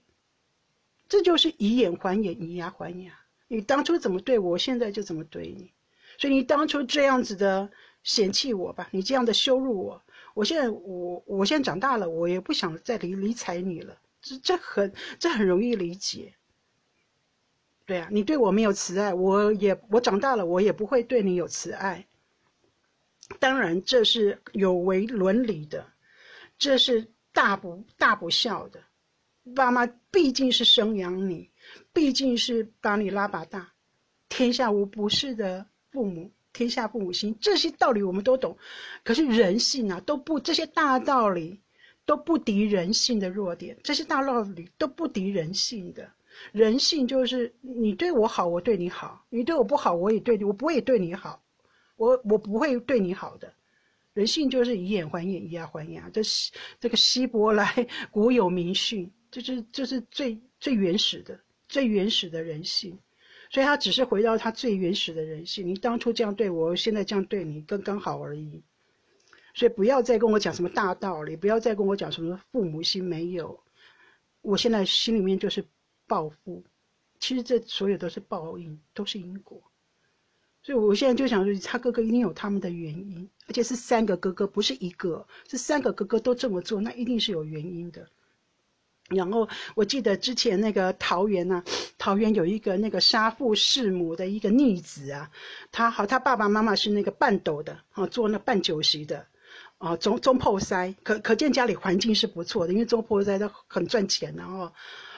[1.09, 3.13] 这就是以眼还眼，以牙还牙。
[3.47, 5.71] 你当初怎么对我，现在就怎么对你。
[6.19, 7.71] 所以你当初这样子的
[8.03, 13.99] 嫌弃我吧，你这样的羞辱我，我现在我我现在长大了，我也不想再理理睬你了。
[14.23, 16.35] 这这很这很容易理解。
[17.87, 22.07] 对啊，你对我没有慈爱，我也我长大了，我也不会对你有慈爱。
[23.39, 25.87] 当然，这是有违伦理的，
[26.59, 28.81] 这是大不大不孝的。
[29.55, 31.51] 爸妈毕竟是生养你，
[31.93, 33.73] 毕竟是把你拉拔大。
[34.29, 38.59] 天下无不是的父母，天下父母心，这些道理我们都懂。
[39.05, 41.61] 可是人性啊，都不这些大道理
[42.05, 46.11] 都不敌人性的弱点，这些大道理都不敌人性的。
[46.53, 51.43] 人性就是你对我好，我对你好；你对我不好，我也对你，我不会对你好，
[51.97, 53.53] 我我不会对你好的。
[54.13, 56.09] 人性就是以眼还眼，以牙还牙。
[56.09, 56.23] 这
[56.81, 62.99] 这个希伯来 古有名训，这是这是最最原始的、最原始的人性。
[63.51, 65.67] 所以他只是回到他最原始的人性。
[65.67, 68.63] 你当初这样对我，现在这样对你，刚刚好而已。
[69.55, 73.59] 所以不要再跟我讲什么大道理，不要再跟我讲什么父母心没有。
[74.41, 75.65] 我现在心里面就是。
[76.07, 76.65] 报复，
[77.19, 79.63] 其实这所有都是报应，都是因果。
[80.63, 88.09] 所以我现在就想说，他哥哥一定有他们的原因，而且是三个哥哥，不是一个，是三个哥哥都这么做，那一定是有原因的。
[89.09, 91.63] 然后我记得之前那个桃园呢，
[91.97, 95.31] 桃园有一个那个杀父弑母的一个逆子啊，
[95.71, 99.25] 他好，他爸爸妈妈是那个半斗的啊，做那半酒席的，
[99.79, 104.73] 啊中中破塞，可可见家里环境是不错的，因为中破塞都很赚钱，然后，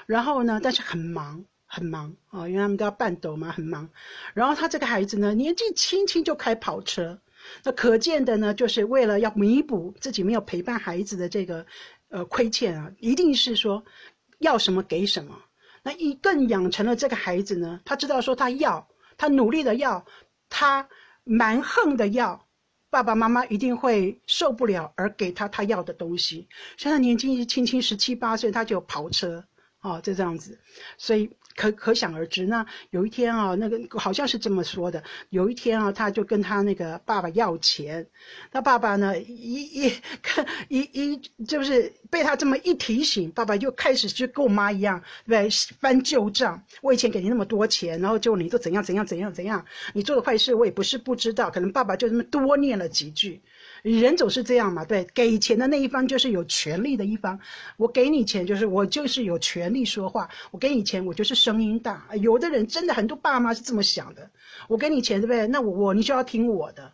[0.08, 1.44] 然后呢，但是很忙。
[1.70, 3.90] 很忙啊，因为他们都要办斗嘛，很忙。
[4.32, 7.20] 然后他这个孩子呢，年纪轻轻就开跑车，
[7.62, 11.66] 那可见的呢，就是为了要弥补自己没有陪伴孩子的这个
[12.08, 13.84] 呃亏欠啊，一定是说
[14.38, 15.42] 要什么给什么。
[15.82, 20.06] 那一更养成了这个孩子呢，他知道说他要，他努力的要，
[20.48, 20.88] 他
[21.24, 22.46] 蛮横的要，
[22.88, 26.48] 爸爸妈妈一定会受不了而给他他要的东西。
[26.78, 29.44] 现在年纪轻轻十七八岁，他就跑车
[29.80, 30.58] 哦，就这样子，
[30.96, 31.30] 所以。
[31.58, 35.02] 可可想而知，那有一天啊，那个好像是这么说的。
[35.30, 38.06] 有一天啊，他就跟他那个爸爸要钱，
[38.52, 45.48] 他爸爸呢一一看一一就是被他这么一提醒，爸爸就开始就跟我妈一样，对
[45.80, 46.62] 翻旧账。
[46.80, 53.40] 我以前给你那么多钱，然后就你都怎样怎样怎样怎样，你做的坏事我也不是不知道，可能爸爸就这么多念了几句。
[53.82, 57.38] 人总是这样嘛，对，给钱的那一方就是有权利的一方。
[57.76, 60.28] 我给你钱，就是我就是有权利说话。
[60.50, 62.08] 我给你钱，我就是声音大。
[62.20, 64.30] 有的人真的很多爸妈是这么想的。
[64.68, 65.46] 我给你钱，对不对？
[65.46, 66.92] 那我我你就要听我的，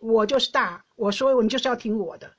[0.00, 2.30] 我就是大，我说你就是要听我的。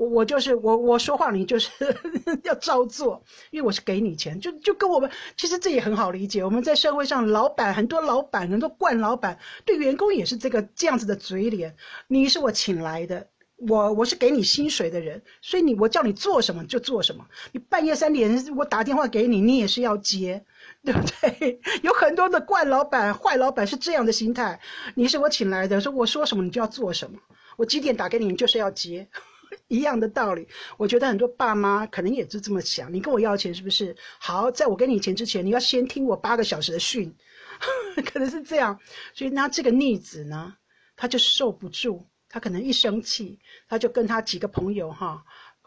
[0.00, 1.70] 我我就是我我说话你就是
[2.42, 6.42] 要照做，因为我是给你钱，就就跟我们其实这也很好理解。
[6.42, 11.76] 我们在社会上，老板很多老板很多惯老板对员工也是这个这样子的嘴脸。
[12.08, 13.26] 你是我请来的，
[13.58, 17.26] 我我是给你薪水的人，所以你我叫你做什么就做什么。
[17.52, 20.42] 你半夜三点我打电话给你，你也是要接，
[20.82, 21.60] 对不对？
[21.82, 24.60] 有很多的惯老板、坏老板是这样的心态。
[24.94, 27.18] 你是我请来的，说我说什么你就要做什么。
[27.58, 29.06] 我几点打给你，你就是要接。
[29.68, 32.92] 一样的道理，我觉得很多爸妈可能也是这么想。
[32.92, 33.96] 你跟我要钱是不是？
[34.18, 37.14] 好，在我给你钱之前，你要先听我八个小时的训，
[38.06, 38.78] 可能是这样。
[39.14, 40.56] 所以那这个逆子呢，
[40.96, 45.24] 他就受不住，他可能一生气，他就跟他几个朋友哈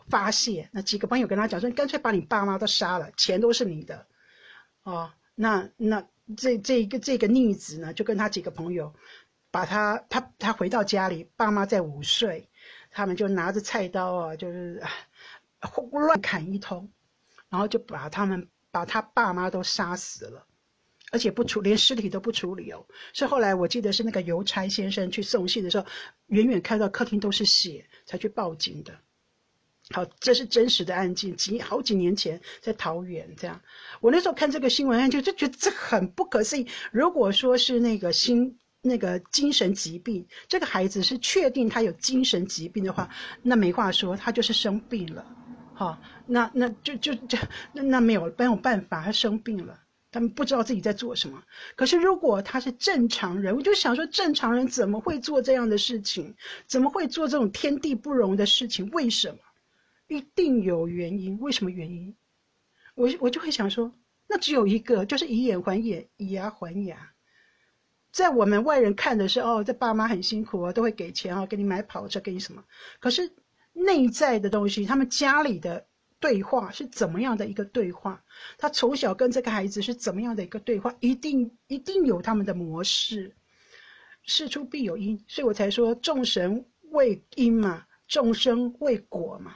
[0.10, 0.70] 发泄。
[0.72, 4.08] 那几个朋友跟他讲说：“你干脆把你爸妈都杀了，钱都是你的。”
[4.84, 6.06] 哦，那那
[6.38, 8.94] 这这一个这个逆子呢，就跟他几个朋友，
[9.52, 12.50] 把他他他回到家里，爸妈在午睡。
[12.96, 14.82] 他们就拿着菜刀啊，就是
[15.92, 16.88] 乱砍一通，
[17.50, 20.46] 然后就把他们把他爸妈都杀死了，
[21.12, 22.86] 而且不处连尸体都不处理哦。
[23.12, 25.88] 是后来我记得是那个邮差先生去送信的时候，
[26.28, 28.94] 远远看到客厅都是血，才去报警的。
[29.90, 33.60] 好，这是真实的案件，几好几年前在桃园这样。
[34.02, 36.68] 我那时候看这个新闻案件，就觉得这很不可思议。
[36.92, 38.60] 如果说是那个新。
[38.86, 43.10] 那个精神疾病，这个孩子是确定他有精神疾病的话，
[43.42, 45.26] 那没话说，他就是生病了，
[45.74, 47.38] 好，那那就就就
[47.72, 49.80] 那那没有没有办法，他生病了，
[50.12, 51.42] 他们不知道自己在做什么。
[51.78, 56.36] 可是如果他是正常人，我就想说，正常人怎么会做这样的事情？
[56.68, 58.90] 怎么会做这种天地不容的事情？
[58.92, 59.38] 为什么？
[60.10, 61.40] 一定有原因。
[61.40, 62.14] 为什么原因？
[62.96, 63.94] 我我就会想说，
[64.28, 67.13] 那只有一个，就是以眼还眼，以牙还牙。
[68.14, 72.64] 在我们外人看的是哦，这爸妈很辛苦啊，都会给钱啊，给你买跑车，给你什么？
[73.00, 73.34] 可是
[73.74, 75.84] 内在的东西，他们家里的
[76.20, 78.24] 对话是怎么样的一个对话？
[78.60, 80.94] 他从小跟这个孩子是怎么样的一个对话？
[81.00, 83.36] 一定一定有他们的模式，
[84.22, 89.56] 事出必有因，所以我才说众神为因嘛，众生为果嘛。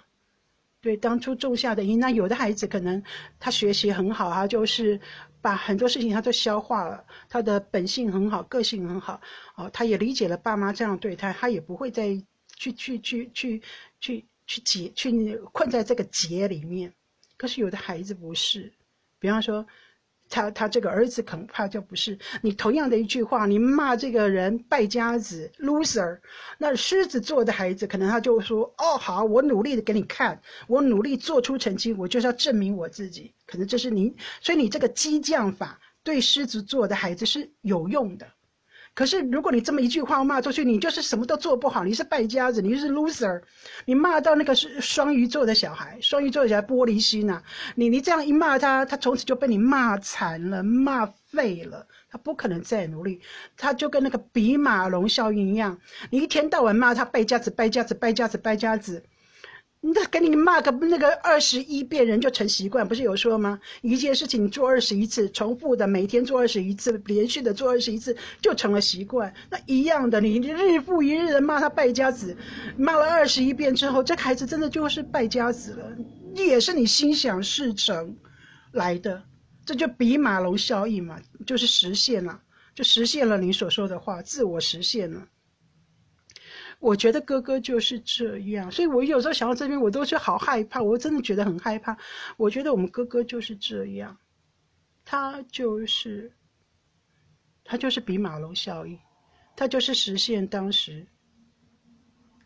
[0.81, 3.03] 对，当初种下的因，那有的孩子可能
[3.39, 4.99] 他学习很好，他就是
[5.41, 9.21] 把很多事情他都消化了，他的本性很好，个性很好，
[9.55, 12.09] 哦，他也理解了爸妈这样对他，他也不会再
[12.55, 13.61] 去去去去
[13.99, 16.93] 去去解去困在这个结里面。
[17.37, 18.71] 可是有的孩子不是，
[19.19, 19.65] 比方说。
[20.29, 26.19] 他他这个儿子恐怕就不是你同样的一句话，你骂这个人败家子 loser，
[26.57, 33.33] 那狮子座的孩子可能他就说哦好，我努力的给你看，我努力做出成绩，我就是要证明我自己。
[33.45, 38.27] 可能这是你，所以你这个激将法对狮子座的孩子是有用的。
[38.97, 43.39] 可是，如果你这么一句话骂出去，你就是什么都做不好，你是败家子，你是 loser，
[43.85, 47.39] 你骂到那个是双鱼座的小孩，双鱼座的小孩玻璃心呐，
[47.75, 53.21] 你你这样一骂他，他从此就被你骂惨了，骂废了，他不可能再努力，
[53.55, 55.77] 他就跟那个比马龙效应一样，
[56.09, 59.03] 你一天到晚骂他败家子，败家子，败家子，败家子，
[59.93, 63.59] 那给你骂个那个二十一遍，人就成习惯，不是有说吗？
[63.81, 69.33] 一件事情做二十一次，重复的，每天做二十一次，连续的做二十一次，就成了习惯。
[69.49, 72.35] 那一样的，你日复一日的骂他败家子，
[72.75, 75.97] 骂了二十一遍之后，这孩子真的就是败家子了，
[76.35, 78.17] 也是你心想事成
[78.71, 79.23] 来的，
[79.65, 82.41] 这就比马龙效应嘛，就是实现了，
[82.75, 85.27] 就实现了你所说的话，自我实现了。
[86.79, 91.97] 我觉得哥哥就是这样，所以我有时候想到这边，我都是好害怕，我真的觉得很害怕。
[92.37, 94.17] 我觉得我们哥哥就是这样，
[95.03, 96.31] 他就是，
[97.63, 98.99] 他就是比马龙效应，
[99.55, 101.07] 他就是实现当时，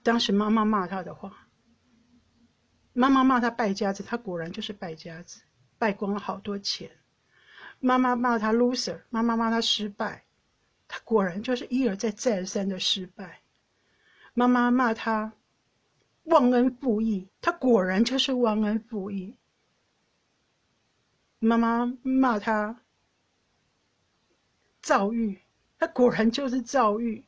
[0.02, 1.48] 当时妈妈骂他的话，
[2.94, 5.42] 妈妈骂他败家子，他果然就是败家子，
[5.78, 6.90] 败光了好多钱。
[7.82, 10.24] 妈妈骂他 loser，妈妈骂他失败，
[10.88, 13.41] 他果然就是一而再再而三的失败。
[14.34, 15.34] 妈妈骂他
[16.24, 19.36] 忘恩负义，他果然就是忘恩负义。
[21.40, 22.82] 妈妈骂他
[24.82, 25.40] 躁郁，
[25.78, 27.26] 他果然就是躁郁。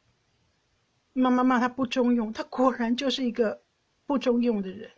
[1.11, 3.61] 妈妈骂他不中用，他果然就是一个
[4.05, 4.89] 不中用的人。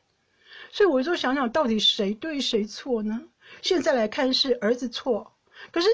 [0.71, 3.27] 所以我就想想到底谁对谁错呢？
[3.61, 5.35] 现在来看是儿子错，
[5.71, 5.87] 可是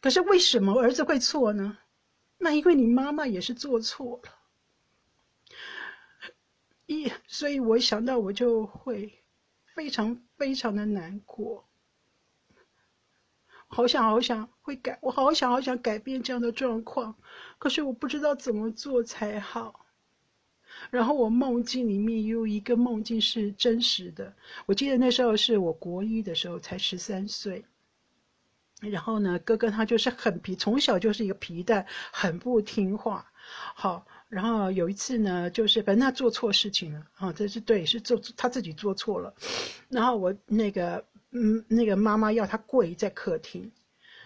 [0.00, 1.78] 可是为什么儿子会错呢？
[2.38, 4.30] 那因为你妈妈也是做错了。
[6.86, 9.24] 一，所以我想到我就会
[9.74, 11.66] 非常非常的难过，
[13.66, 17.16] 好想好想会改，我好想好想改变这样的状况，
[17.58, 19.86] 可是我不知道怎么做才好。
[20.90, 27.64] 然后我梦境里面有一个梦境是真实的，我记得那时候是我国一的时候，才十三岁。
[28.80, 33.32] 然后呢，哥哥他就是很皮，从小就是一个皮蛋，很不听话。
[33.74, 34.06] 好。
[34.34, 39.32] 然后有一次呢，就是反正他做错事情了啊，这是对，是做他自己做错了。
[39.88, 43.70] 然后我那个嗯，那个妈妈要他跪在客厅，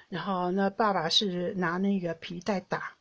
[0.08, 2.94] 然后那爸爸是拿那个皮带打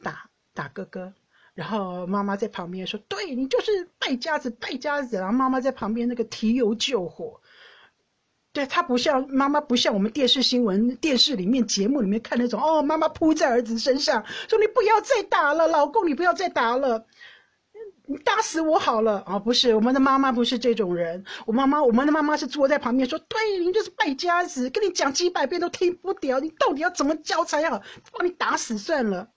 [0.00, 1.12] 打打哥哥，
[1.54, 7.40] 然后妈妈在旁边说：“对你就是败家子，败家子。”然后妈妈在旁边那个提油救火。
[8.66, 17.04] 他不像妈妈，不像我们电视新闻、电视里面节目里面看那种哦，妈妈扑在儿子身上说：“你不要再打了，老公，你不要再打了，
[18.06, 21.24] 你打死我好了。”啊，不是，我们的妈妈不是这种人。
[21.46, 27.82] 我妈妈，我们的妈妈是坐在旁边说：“对，你就是败家子，跟你讲几百遍都听不掉，你到底要怎么教才好？
[28.12, 29.28] 把你打死算了，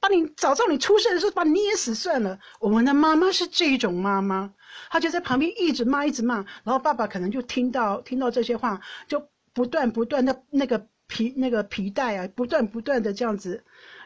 [0.00, 4.52] 把你早知道你出生的时候把你捏死算了。”我们的妈妈是这种妈妈。
[4.90, 13.64] 他就在旁边一直骂，一直骂，然后爸爸可能就听到听到这些话，就不断不断的那个皮那个皮带啊，不断不断的这样子，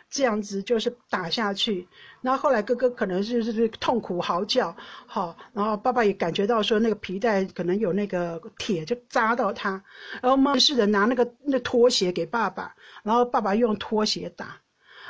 [0.08, 1.86] 这样子就是打下去。
[2.20, 9.82] 然后后来哥哥可能是是痛苦嚎叫，好，然后爸爸也感觉到说那个皮带可能有那个铁就扎到他，
[10.20, 14.60] 然后妈试着拿那个那拖鞋给爸爸，然后爸爸用拖鞋打。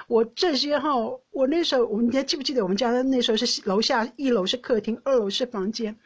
[0.09, 0.90] 我这些哈，
[1.30, 5.96] 我那时候，我你还记不记得我们家的那时候是楼下一楼是客厅，二楼是房间，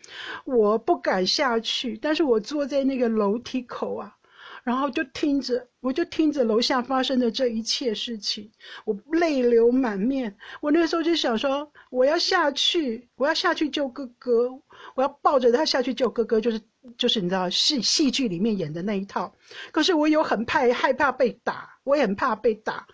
[0.45, 4.17] 我不敢下去，但是我坐在那个楼梯口啊，
[4.65, 8.51] 然后就听着，我就听着楼下发生的这一切事情，
[8.85, 10.37] 我泪流满面。
[10.61, 14.51] 我那时候就想说，我要下去，我要下去救哥哥，
[14.95, 16.61] 我要抱着他下去救哥哥，就是
[16.97, 19.35] 就是你知道戏戏剧里面演的那一套。
[19.73, 22.87] 可是我有很怕害怕被打，我也很怕被打。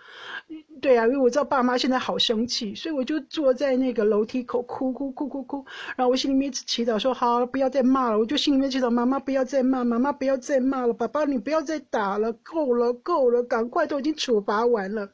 [0.80, 5.64] 对啊，因为我知道爸妈现在好生气，所以我就坐在那个楼梯口哭哭哭哭哭。
[5.97, 8.18] 然后我心里面一直祈祷说：好，不要再骂了。
[8.18, 15.09] 我就心里面祈祷妈妈不要再骂，妈妈不要再骂了，爸爸你不要再打了，够了够了，赶快都已经处罚完了，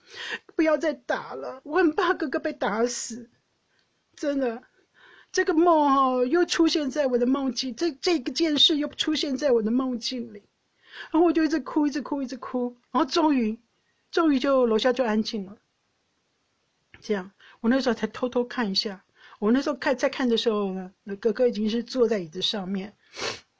[0.56, 1.60] 不要再打了。
[1.64, 3.28] 我很怕哥哥被打死，
[4.16, 4.62] 真的。
[5.38, 10.42] 这个梦哈又出现在我的梦境，这这个件事又出现在我的梦境里，
[11.12, 13.56] 然后我就一直哭，一直哭，一直哭，然后终于。
[14.10, 15.56] 终于就楼下就安静了。
[17.00, 17.30] 这样，
[17.60, 19.04] 我那时候才偷偷看一下。
[19.38, 22.92] 我那时候看在看的时候呢，哥哥已经是坐在椅子上面，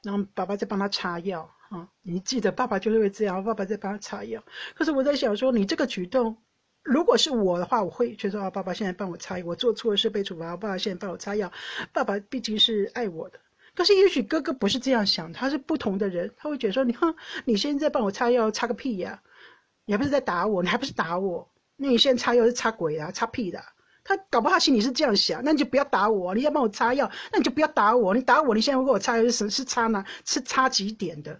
[0.03, 1.87] 然后爸爸在帮他擦药啊。
[2.01, 4.43] 你记得，爸爸就是会这样，爸爸在帮他擦药。
[4.75, 6.35] 可是我在想说，你这个举动，
[6.83, 11.51] 如果是我的话，我会觉得啊，爸爸现在帮我擦药，我做错事被处罚，爸爸现在帮我擦药。
[11.93, 13.39] 爸爸毕竟是爱我的。
[13.75, 17.15] 可是也许哥哥不是这样想，他是不同的人，他会觉得说，你看
[17.45, 19.21] 你现在帮我擦药，擦个屁呀！
[19.85, 20.61] 你还不是在打我？
[20.63, 21.49] 你还不是打我？
[21.75, 23.63] 那你现在擦药是擦鬼的，擦屁的。
[24.03, 26.33] 他搞不好心里是这样想，那你就不要打我。
[26.33, 28.13] 你要帮我擦药，那你就不要打我。
[28.15, 30.03] 你打我，你现在给我擦药是是擦哪？
[30.25, 31.39] 是擦几点的？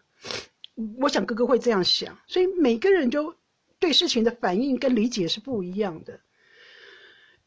[1.00, 3.36] 我想哥哥会这样想，所以每个人就
[3.80, 6.20] 对事情的反应跟理解是不一样的，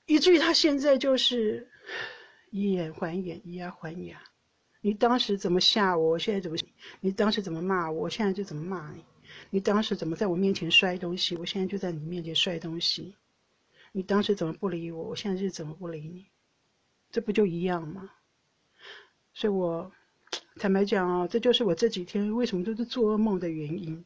[0.07, 1.71] 以至于他现在就是
[2.51, 4.21] 以眼还眼，以牙还牙。
[4.81, 6.57] 你当时怎么吓我，我现在怎么？
[7.01, 9.05] 你当时怎么骂我，我现在就怎么骂你？
[9.51, 13.15] 你当时怎么在我面前摔东西，我现在就在你面前摔东西。
[13.93, 16.27] 你当时怎么不理我，我现在就怎么不理你？
[17.11, 18.11] 这不就一样吗？
[19.35, 19.93] 所以我
[20.57, 24.05] 坦白讲啊，这就是我这几天为什么都是做噩梦的原因。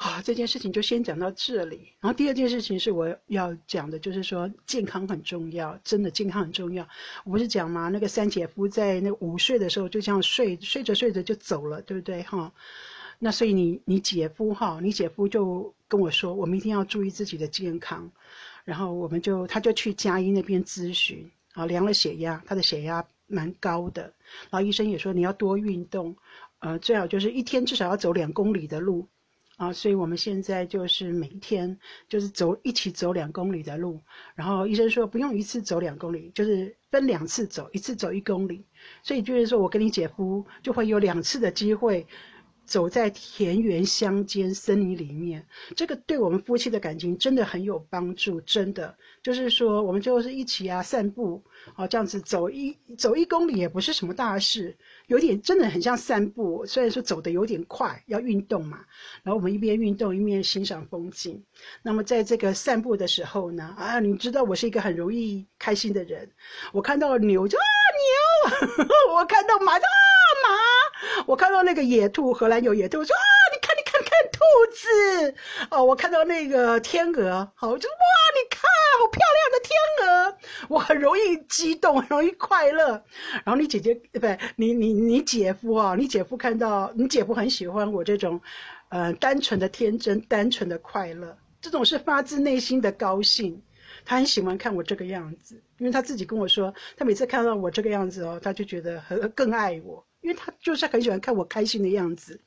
[0.00, 1.92] 好，这件事情就先讲到这里。
[1.98, 6.86] 然后第二件事情是我要讲的，就是说健康很重要，真的健康很重要。
[7.24, 7.88] 我不是讲吗？
[7.88, 12.22] 那个三姐夫在那午睡的时候就这样睡，睡着睡着就走了，对不对？
[12.22, 12.52] 哈，
[13.18, 18.08] 那所以你你姐夫哈，你姐夫就跟我说，我们一定要注意自己的健康。
[18.64, 24.02] 然后我们就他就去嘉义那边咨询，啊，量了血压，他的血压蛮高的。
[24.48, 26.14] 然后医生也说你要多运动，
[26.60, 29.08] 呃，最好就是一天至少要走两公里的路。
[29.58, 31.76] 啊，所以我们现在就是每一天
[32.08, 34.00] 就是走一起走两公里的路，
[34.36, 38.64] 然后医生说不用一次走两公里，就是分两次走，一次走一公里，
[39.02, 42.06] 所以就是说我跟你姐夫就会有两次的机会。
[42.68, 48.38] 走在田园乡间森林里面，这个对我们夫妻的感情真的很有帮助。
[48.42, 51.42] 真的就是说，我们就是一起啊散步，
[51.76, 56.66] 哦这样子走一走一公里也不是什么大事，有点真的很像散步。
[56.66, 58.80] 虽然说走的有点快，要运动嘛。
[59.22, 61.42] 然后我们一边运动一边欣赏风景。
[61.82, 66.30] 那么在这个散步的时候呢，啊，你知道我是一个很容易开心的人。
[66.72, 67.64] 我看到牛就啊
[67.96, 68.84] 牛，
[69.16, 69.97] 我看到马就啊马。
[71.26, 74.38] 我看到那个野兔，荷兰有野兔，我说啊，你看，你看，看兔
[74.72, 75.34] 子
[75.70, 75.84] 哦。
[75.84, 77.94] 我看到那个天鹅，好，我就哇，
[78.34, 79.78] 你看，好漂亮的天
[80.08, 80.38] 鹅。
[80.68, 83.02] 我很容易激动，很容易快乐。
[83.44, 88.40] 然后你姐姐，不对，你你你姐夫啊，你姐夫看到你姐夫很喜欢我这种，
[88.88, 93.62] 呃，单纯的天真，单纯的快乐，这种是发自内心的高兴。
[94.04, 100.04] 他很喜欢看我这个样子，因为他自己跟我说，他每次看到我这个样子哦，他就觉得很更爱我。
[100.28, 102.38] 因为他就是很喜欢看我开心的样子，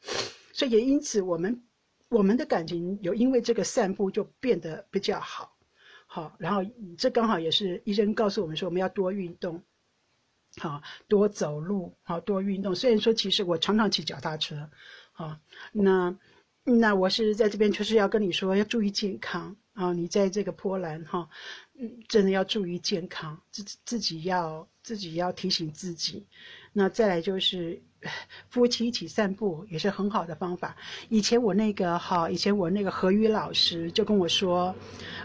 [0.54, 1.64] 所以也因此我们
[2.10, 5.58] 我们的感情有因为这个散步就变得比较好，
[6.06, 6.64] 好，然后
[6.96, 9.64] 这刚好也是医生告诉我们说我们要多运动，
[10.58, 12.76] 好，多走路，好，多运动。
[12.76, 14.70] 虽然说其实我常常骑脚踏车，
[15.12, 15.40] 好，
[15.72, 16.16] 那
[16.64, 21.28] 那我是在这边就是要跟你说要注意健康啊，你在这个波兰哈，
[21.80, 26.28] 嗯，真的要注意健康，自自己要自己要提醒自己。
[26.74, 27.82] 那再来就是
[28.50, 30.76] 夫妻一起散步也是很好的方法。
[31.10, 34.74] 以前我那个哈，以前我那个何宇老师就跟我说，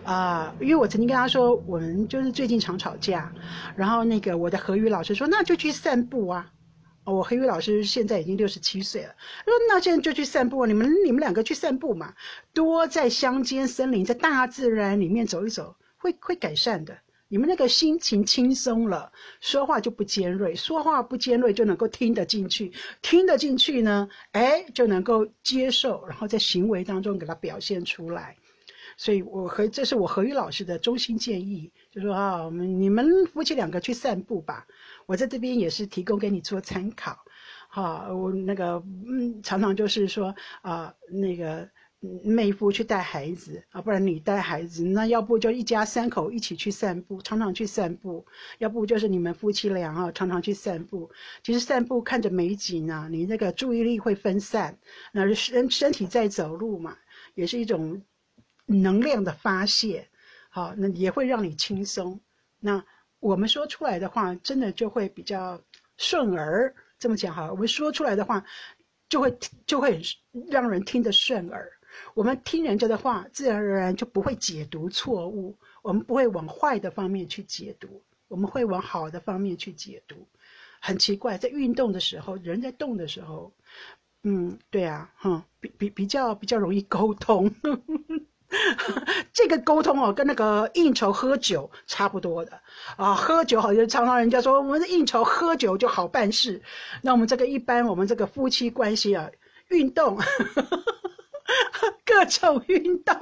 [0.04, 3.32] 啊，因为我曾经跟他说，我们就是最近常吵架，
[3.76, 6.52] 然后那个我的何宇老师说，那就去散步啊。
[7.04, 12.14] 我何宇老师现在已经六十七岁了，说那现在就去散步，你们你们两个去散步嘛，
[12.52, 16.98] 多在乡间森林，在大自然里面走一走，会会改善的。
[17.28, 19.10] 你们那个心情轻松了，
[19.40, 22.72] 说话就不尖锐，说话不尖锐就能够听得进去，
[23.02, 28.36] 听得进去呢，哎，就能够接受，然后在行为当中给它表现出来。
[28.96, 34.66] 所以，我和这是我何宇老师的衷心建议，就说啊，你们夫妻两个去散步吧，
[35.06, 37.18] 我在这边也是提供给你做参考。
[37.68, 41.68] 好，我那个嗯，常常就是说啊，那个。
[42.22, 48.24] 妹夫去带孩子啊，不然你带孩子，那要不就一家三口一起去散步，常常去散步；
[48.58, 51.10] 要不就是你们夫妻俩啊，常常去散步。
[51.42, 54.78] 其实散步看着美景啊，你那个注意力会分散，
[55.12, 56.96] 那身身体在走路嘛，
[57.34, 58.02] 也是一种
[58.66, 60.08] 能量的发泄。
[60.50, 62.20] 好，那也会让你轻松。
[62.60, 62.84] 那
[63.20, 65.60] 我们说出来的话，真的就会比较
[65.96, 66.74] 顺耳。
[66.98, 68.44] 这么讲哈，我们说出来的话，
[69.08, 70.02] 就会就会
[70.48, 71.72] 让人听得顺耳。
[72.14, 75.56] 我们听人家的话，自然而然就不会解读错误。
[75.82, 80.26] 我们不会往坏的方面去解读，我们会往好的方面去解读。
[80.80, 83.52] 很奇怪，在运动的时候，人在动的时候，
[84.22, 87.54] 嗯，对啊，哈，比比比较比较容易沟通。
[89.32, 92.60] 这个沟通哦，跟那个应酬喝酒差不多的
[92.96, 93.14] 啊。
[93.14, 96.62] 喝酒好像常常人家说，我们的应酬喝酒就好办事。
[97.02, 99.30] 那我们这个一般，我们这个夫妻关系啊，
[99.68, 100.18] 运动。
[102.04, 103.14] 各种运动，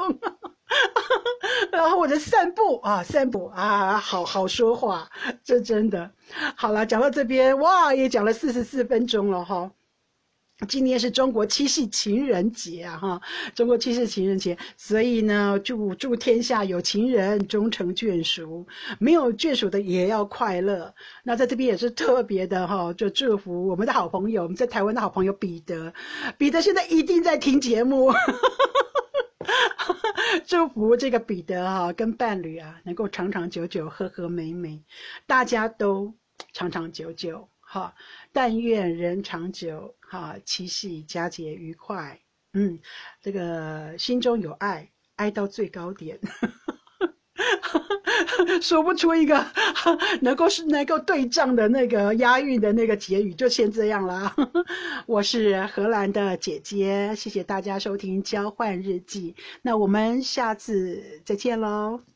[1.73, 5.09] 然后我在散步啊，散步啊，好好说话，
[5.45, 6.11] 这真的
[6.57, 6.87] 好了。
[6.87, 9.71] 讲到这边，哇，也讲了四十四分钟了哈。
[10.69, 13.21] 今天是中国七夕情人节啊，哈，
[13.57, 18.65] 中国七夕情人节，所以呢，祝祝天下有情人终成眷属，
[19.01, 20.95] 没有眷属的也要快乐。
[21.25, 25.93] 那在这边也是特别的哈，就祝福我们的好朋友，我们在台湾的好朋友彼得，
[26.39, 28.13] 彼得现在一定在听节目，
[30.47, 34.85] 祝福这个彼得哈跟伴侣啊能够长长久久，和和美美，
[35.27, 36.15] 大家都
[36.53, 37.49] 长长久久。
[37.75, 37.93] 哈，
[38.33, 39.97] 但愿人长久。
[40.01, 42.21] 哈，七夕佳节愉快。
[42.53, 42.79] 嗯，
[43.21, 46.17] 这个心中有爱，爱到最高点。
[48.63, 49.45] 说不出一个
[50.21, 54.37] 能够是能够对仗的那个押韵的那个结语，就先这样啦。
[55.07, 62.14] 我是荷兰的姐姐，谢谢大家收听交换日记，那我们下次再见喽。